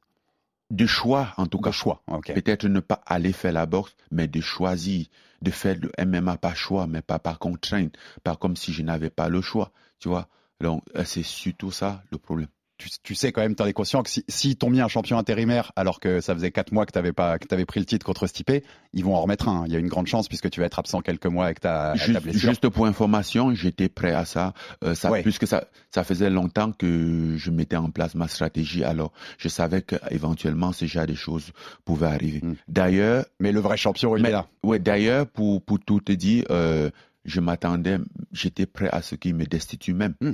De 0.70 0.86
choix, 0.86 1.34
en 1.38 1.48
tout 1.48 1.58
De 1.58 1.64
cas. 1.64 1.72
choix. 1.72 2.02
Peut-être 2.26 2.68
ne 2.68 2.80
pas 2.80 3.02
aller 3.06 3.34
faire 3.34 3.52
la 3.52 3.66
boxe, 3.66 3.96
mais 4.12 4.28
de 4.28 4.40
choisir, 4.40 5.06
de 5.42 5.52
faire 5.52 5.76
le 5.82 5.92
MMA 6.06 6.38
par 6.38 6.56
choix, 6.56 6.88
mais 6.88 7.02
pas 7.02 7.20
par 7.20 7.40
contrainte, 7.40 7.96
pas 8.24 8.36
comme 8.36 8.56
si 8.56 8.72
je 8.72 8.82
n'avais 8.84 9.10
pas 9.10 9.28
le 9.28 9.42
choix, 9.42 9.72
tu 10.00 10.08
vois. 10.08 10.28
Donc, 10.62 10.84
euh, 10.96 11.04
c'est 11.04 11.24
surtout 11.24 11.72
ça 11.72 12.04
le 12.12 12.18
problème. 12.18 12.48
Tu, 12.82 12.90
tu 13.04 13.16
sais 13.16 13.32
quand 13.32 13.42
même, 13.42 13.56
tu 13.56 13.64
es 13.64 13.74
conscient 13.74 14.04
que 14.04 14.10
si, 14.10 14.24
si 14.28 14.56
t'ont 14.56 14.70
mis 14.70 14.82
un 14.82 14.88
champion 14.88 15.18
intérimaire 15.18 15.72
alors 15.76 16.00
que 16.00 16.22
ça 16.22 16.34
faisait 16.34 16.52
4 16.52 16.72
mois 16.72 16.86
que 16.86 16.92
t'avais 16.92 17.66
pris 17.66 17.80
le 17.80 17.86
titre 17.86 18.06
contre 18.06 18.28
Stipe, 18.28 18.52
ils 18.94 19.04
vont 19.04 19.16
en 19.16 19.22
remettre 19.22 19.48
un. 19.48 19.64
Il 19.68 19.74
y 19.74 19.76
a 19.76 19.80
une 19.80 19.88
grande 19.88 20.08
chance 20.08 20.28
puisque 20.28 20.50
tu 20.50 20.60
vas 20.60 20.66
être 20.66 20.80
absent 20.80 21.02
quelques 21.02 21.26
mois 21.28 21.46
avec 21.46 21.60
ta, 21.60 21.96
Juste, 21.96 22.22
blessure. 22.24 22.50
juste 22.50 22.70
pour 22.70 22.86
information, 22.86 23.54
j'étais 23.54 23.90
prêt 23.90 24.14
à 24.14 24.26
ça. 24.26 24.54
Euh, 24.84 24.96
ça 24.96 25.12
Ouais. 25.12 25.22
Puisque 25.22 25.46
ça, 25.48 25.66
ça 25.94 26.04
faisait 26.04 26.30
longtemps 26.30 26.72
que 26.72 27.36
je 27.38 27.52
mettais 27.52 27.76
en 27.76 27.90
place 27.90 28.16
ma 28.16 28.28
stratégie, 28.28 28.84
alors 28.84 29.12
je 29.38 29.48
savais 29.50 29.82
qu'éventuellement 29.82 30.72
ce 30.72 30.86
genre 30.86 31.06
de 31.06 31.14
choses 31.16 31.52
pouvaient 31.86 32.08
arriver. 32.08 32.40
Mm. 32.42 32.56
D'ailleurs, 32.68 33.26
Mais 33.40 33.52
le 33.52 33.60
vrai 33.60 33.78
champion, 33.78 34.16
il 34.16 34.24
Mais- 34.24 34.30
est 34.30 34.34
là. 34.34 34.48
ouais, 34.64 34.80
d'ailleurs, 34.80 35.28
pour, 35.28 35.62
pour 35.64 35.80
tout 35.80 36.00
te 36.00 36.12
dire, 36.12 36.46
euh, 36.50 36.90
je 37.26 37.40
m'attendais, 37.40 37.98
j'étais 38.32 38.66
prêt 38.66 38.90
à 38.92 39.02
ce 39.02 39.16
qu'ils 39.16 39.36
me 39.36 39.46
destituent 39.46 39.94
même. 39.94 40.16
Hmm. 40.22 40.32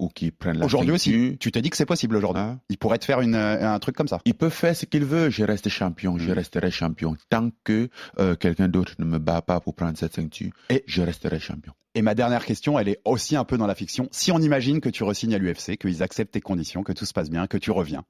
Ou 0.00 0.08
qu'ils 0.08 0.32
prennent 0.32 0.58
la 0.58 0.64
Aujourd'hui 0.64 0.92
aussi, 0.92 1.36
tu 1.38 1.52
te 1.52 1.58
dis 1.58 1.68
que 1.68 1.76
c'est 1.76 1.84
possible 1.84 2.16
aujourd'hui. 2.16 2.42
Hein? 2.42 2.58
Il 2.70 2.78
pourrait 2.78 2.96
te 2.98 3.04
faire 3.04 3.20
une, 3.20 3.34
euh, 3.34 3.70
un 3.72 3.78
truc 3.78 3.94
comme 3.94 4.08
ça. 4.08 4.18
Il 4.24 4.32
peut 4.34 4.48
faire 4.48 4.74
ce 4.74 4.86
qu'il 4.86 5.04
veut, 5.04 5.28
je 5.28 5.44
reste 5.44 5.68
champion, 5.68 6.16
je 6.18 6.30
Hmm. 6.30 6.34
resterai 6.34 6.70
champion. 6.70 7.16
Tant 7.28 7.50
que 7.64 7.90
euh, 8.18 8.34
quelqu'un 8.34 8.68
d'autre 8.68 8.94
ne 8.98 9.04
me 9.04 9.18
bat 9.18 9.42
pas 9.42 9.60
pour 9.60 9.74
prendre 9.74 9.98
cette 9.98 10.14
ceinture, 10.14 10.50
Et- 10.70 10.82
je 10.86 11.02
resterai 11.02 11.38
champion. 11.38 11.74
Et 11.94 12.00
ma 12.02 12.14
dernière 12.14 12.46
question, 12.46 12.78
elle 12.78 12.88
est 12.88 13.00
aussi 13.04 13.36
un 13.36 13.44
peu 13.44 13.58
dans 13.58 13.66
la 13.66 13.74
fiction. 13.74 14.08
Si 14.10 14.32
on 14.32 14.38
imagine 14.38 14.80
que 14.80 14.88
tu 14.88 15.04
resignes 15.04 15.34
à 15.34 15.38
l'UFC, 15.38 15.76
qu'ils 15.76 16.02
acceptent 16.02 16.32
tes 16.32 16.40
conditions, 16.40 16.82
que 16.82 16.92
tout 16.92 17.04
se 17.04 17.12
passe 17.12 17.28
bien, 17.28 17.46
que 17.46 17.58
tu 17.58 17.70
reviens, 17.70 18.04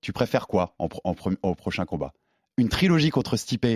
tu 0.00 0.12
préfères 0.12 0.46
quoi 0.46 0.74
en, 0.78 0.88
en 1.04 1.14
au 1.42 1.54
prochain 1.54 1.84
combat? 1.84 2.12
Une 2.56 2.68
trilogie 2.68 3.10
contre 3.10 3.36
Stipe 3.36 3.66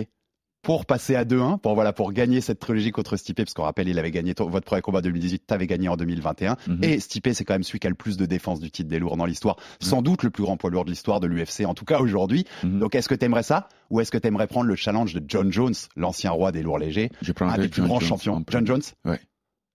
pour 0.61 0.85
passer 0.85 1.15
à 1.15 1.23
2-1, 1.23 1.59
pour, 1.59 1.73
voilà, 1.73 1.93
pour 1.93 2.11
gagner 2.11 2.41
cette 2.41 2.59
trilogie 2.59 2.91
contre 2.91 3.15
Stipe, 3.15 3.37
parce 3.37 3.53
qu'on 3.53 3.63
rappelle, 3.63 3.87
il 3.87 3.97
avait 3.97 4.11
gagné 4.11 4.33
votre 4.37 4.65
premier 4.65 4.81
combat 4.81 4.99
en 4.99 5.03
2018, 5.03 5.43
tu 5.47 5.53
avais 5.53 5.67
gagné 5.67 5.87
en 5.87 5.95
2021. 5.95 6.57
Mhm. 6.67 6.83
Et 6.83 6.99
Stipe, 6.99 7.29
c'est 7.33 7.45
quand 7.45 7.53
même 7.53 7.63
celui 7.63 7.79
qui 7.79 7.87
a 7.87 7.89
le 7.89 7.95
plus 7.95 8.17
de 8.17 8.25
défense 8.25 8.59
du 8.59 8.69
titre 8.69 8.89
des 8.89 8.99
lourds 8.99 9.17
dans 9.17 9.25
l'histoire. 9.25 9.55
Sans 9.79 10.01
doute 10.01 10.23
le 10.23 10.29
plus 10.29 10.43
grand 10.43 10.57
poids 10.57 10.69
lourd 10.69 10.85
de 10.85 10.89
l'histoire 10.89 11.19
de 11.19 11.27
l'UFC, 11.27 11.65
en 11.65 11.73
tout 11.73 11.85
cas 11.85 11.99
aujourd'hui. 11.99 12.45
Mhm. 12.63 12.79
Donc 12.79 12.95
est-ce 12.95 13.07
que 13.07 13.15
tu 13.15 13.25
aimerais 13.25 13.43
ça 13.43 13.69
Ou 13.89 14.01
est-ce 14.01 14.11
que 14.11 14.17
tu 14.17 14.27
aimerais 14.27 14.47
prendre 14.47 14.67
le 14.67 14.75
challenge 14.75 15.13
de 15.13 15.23
John 15.25 15.51
Jones, 15.51 15.75
l'ancien 15.95 16.31
roi 16.31 16.51
des 16.51 16.61
lourds 16.61 16.79
légers, 16.79 17.09
un 17.39 17.57
des 17.57 17.69
plus 17.69 17.81
John 17.81 17.87
grands 17.87 17.99
Jones 17.99 18.09
champions? 18.09 18.43
John. 18.49 18.67
Jones? 18.67 18.81
Ouais. 19.05 19.19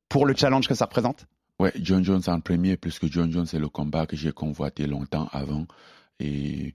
Pour 0.09 0.27
le 0.27 0.35
challenge 0.37 0.69
que 0.69 0.75
ça 0.75 0.85
représente? 0.85 1.27
Ouais, 1.59 1.73
John 1.81 2.05
Jones 2.05 2.23
en 2.27 2.41
premier, 2.41 2.77
puisque 2.77 3.11
John 3.11 3.33
Jones 3.33 3.47
c'est 3.47 3.59
le 3.59 3.69
combat 3.69 4.07
que 4.07 4.17
j'ai 4.17 4.33
convoité 4.33 4.87
longtemps 4.87 5.29
avant. 5.33 5.67
Et 6.21 6.75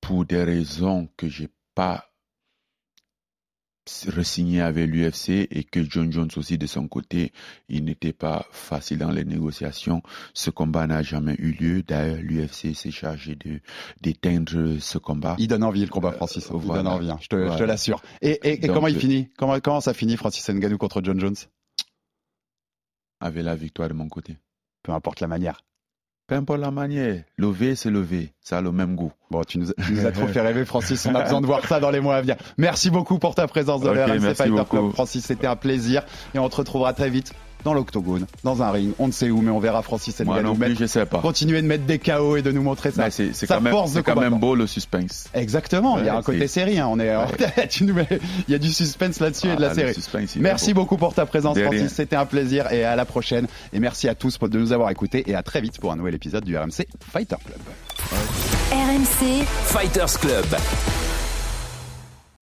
pour 0.00 0.24
des 0.24 0.42
raisons 0.42 1.08
que 1.16 1.28
j'ai 1.28 1.48
pas 1.74 2.10
resigné 4.08 4.60
avec 4.60 4.88
l'UFC 4.90 5.46
et 5.50 5.64
que 5.64 5.82
John 5.88 6.12
Jones 6.12 6.30
aussi 6.36 6.58
de 6.58 6.66
son 6.66 6.88
côté, 6.88 7.32
il 7.68 7.84
n'était 7.84 8.12
pas 8.12 8.46
facile 8.50 8.98
dans 8.98 9.10
les 9.10 9.24
négociations. 9.24 10.02
Ce 10.34 10.50
combat 10.50 10.86
n'a 10.86 11.02
jamais 11.02 11.34
eu 11.38 11.52
lieu. 11.52 11.82
D'ailleurs, 11.82 12.18
l'UFC 12.20 12.74
s'est 12.74 12.90
chargé 12.90 13.36
de 13.36 13.60
d'éteindre 14.00 14.78
ce 14.80 14.98
combat. 14.98 15.36
Il 15.38 15.48
donne 15.48 15.64
envie 15.64 15.82
le 15.82 15.88
combat, 15.88 16.12
Francis. 16.12 16.48
Il 16.52 16.56
voilà. 16.58 16.82
donne 16.82 16.92
envie, 16.92 17.10
hein, 17.10 17.18
je 17.20 17.28
te, 17.28 17.62
l'assure. 17.64 18.02
Et, 18.22 18.30
et- 18.42 18.54
et 18.54 18.66
Donc, 18.66 18.74
comment 18.74 18.88
il 18.88 18.96
euh, 18.96 19.00
finit? 19.00 19.28
Comment, 19.36 19.58
comment 19.60 19.80
ça 19.80 19.94
finit, 19.94 20.16
Francis 20.16 20.48
Ngannou 20.48 20.78
contre 20.78 21.00
John 21.02 21.18
Jones? 21.20 21.36
Avec 23.20 23.44
la 23.44 23.54
victoire 23.56 23.88
de 23.88 23.94
mon 23.94 24.08
côté. 24.08 24.36
Peu 24.82 24.92
importe 24.92 25.20
la 25.20 25.26
manière. 25.26 25.60
Peu 26.26 26.34
importe 26.34 26.60
la 26.60 26.72
manière, 26.72 27.22
lever 27.38 27.76
c'est 27.76 27.90
lever, 27.90 28.32
ça 28.40 28.58
a 28.58 28.60
le 28.60 28.72
même 28.72 28.96
goût. 28.96 29.12
Bon, 29.30 29.42
tu 29.44 29.58
nous, 29.58 29.66
tu 29.86 29.92
nous 29.92 30.06
as 30.06 30.10
trop 30.10 30.26
fait 30.26 30.40
rêver, 30.40 30.64
Francis. 30.64 31.06
On 31.06 31.14
a 31.14 31.22
besoin 31.22 31.40
de 31.40 31.46
voir 31.46 31.64
ça 31.64 31.78
dans 31.78 31.90
les 31.90 32.00
mois 32.00 32.16
à 32.16 32.20
venir. 32.20 32.34
Merci 32.58 32.90
beaucoup 32.90 33.20
pour 33.20 33.36
ta 33.36 33.46
présence 33.46 33.80
dans 33.82 33.90
Ok, 33.90 34.08
le. 34.08 34.90
Francis, 34.90 35.24
c'était 35.24 35.46
un 35.46 35.54
plaisir. 35.54 36.02
Et 36.34 36.40
on 36.40 36.48
te 36.48 36.56
retrouvera 36.56 36.94
très 36.94 37.10
vite 37.10 37.32
dans 37.66 37.74
l'octogone, 37.74 38.26
dans 38.44 38.62
un 38.62 38.70
ring. 38.70 38.92
On 39.00 39.08
ne 39.08 39.12
sait 39.12 39.28
où, 39.28 39.42
mais 39.42 39.50
on 39.50 39.58
verra 39.58 39.82
Francis 39.82 40.18
Moi 40.20 40.36
Ngannou 40.36 40.48
non 40.50 40.54
plus, 40.54 40.68
mettre- 40.68 40.80
je 40.80 40.86
sais 40.86 41.04
pas. 41.04 41.18
continuer 41.18 41.60
de 41.60 41.66
mettre 41.66 41.84
des 41.84 41.98
KO 41.98 42.36
et 42.36 42.42
de 42.42 42.52
nous 42.52 42.62
montrer 42.62 42.92
ça. 42.92 43.10
C'est 43.10 43.32
quand 43.48 43.60
même, 43.60 43.72
force 43.72 43.90
de 43.92 43.96
c'est 43.98 44.02
quand 44.04 44.20
même 44.20 44.38
beau 44.38 44.54
le 44.54 44.66
suspense. 44.68 45.24
Exactement, 45.34 45.98
il 45.98 46.06
y 46.06 46.08
a 46.08 46.16
un 46.16 46.22
côté 46.22 46.46
série. 46.46 46.78
hein. 46.78 46.86
On 46.90 47.00
est, 47.00 47.12
tu 47.68 47.84
nous 47.84 47.94
mets- 47.94 48.06
il 48.48 48.52
y 48.52 48.54
a 48.54 48.58
du 48.58 48.72
suspense 48.72 49.18
là-dessus 49.20 49.48
et 49.48 49.56
de 49.56 49.60
la 49.60 49.70
Ah, 49.70 49.74
série. 49.74 49.94
suspense, 49.94 50.36
Merci 50.36 50.72
beau. 50.74 50.82
beaucoup 50.82 50.96
pour 50.96 51.12
ta 51.12 51.26
présence, 51.26 51.58
Francis. 51.58 51.92
C'était 51.92 52.16
un 52.16 52.24
plaisir 52.26 52.70
et 52.72 52.84
à 52.84 52.94
la 52.96 53.04
prochaine. 53.04 53.48
Et 53.72 53.80
merci 53.80 54.08
à 54.08 54.14
tous 54.14 54.38
de 54.38 54.58
nous 54.58 54.72
avoir 54.72 54.90
écoutés 54.90 55.24
et 55.28 55.34
à 55.34 55.42
très 55.42 55.60
vite 55.60 55.80
pour 55.80 55.90
un 55.90 55.96
nouvel 55.96 56.14
épisode 56.14 56.44
du 56.44 56.56
RMC 56.56 56.86
Fighter 57.12 57.36
Club. 57.44 57.58
RMC 58.70 59.44
Fighters 59.64 60.18
Club. 60.20 60.46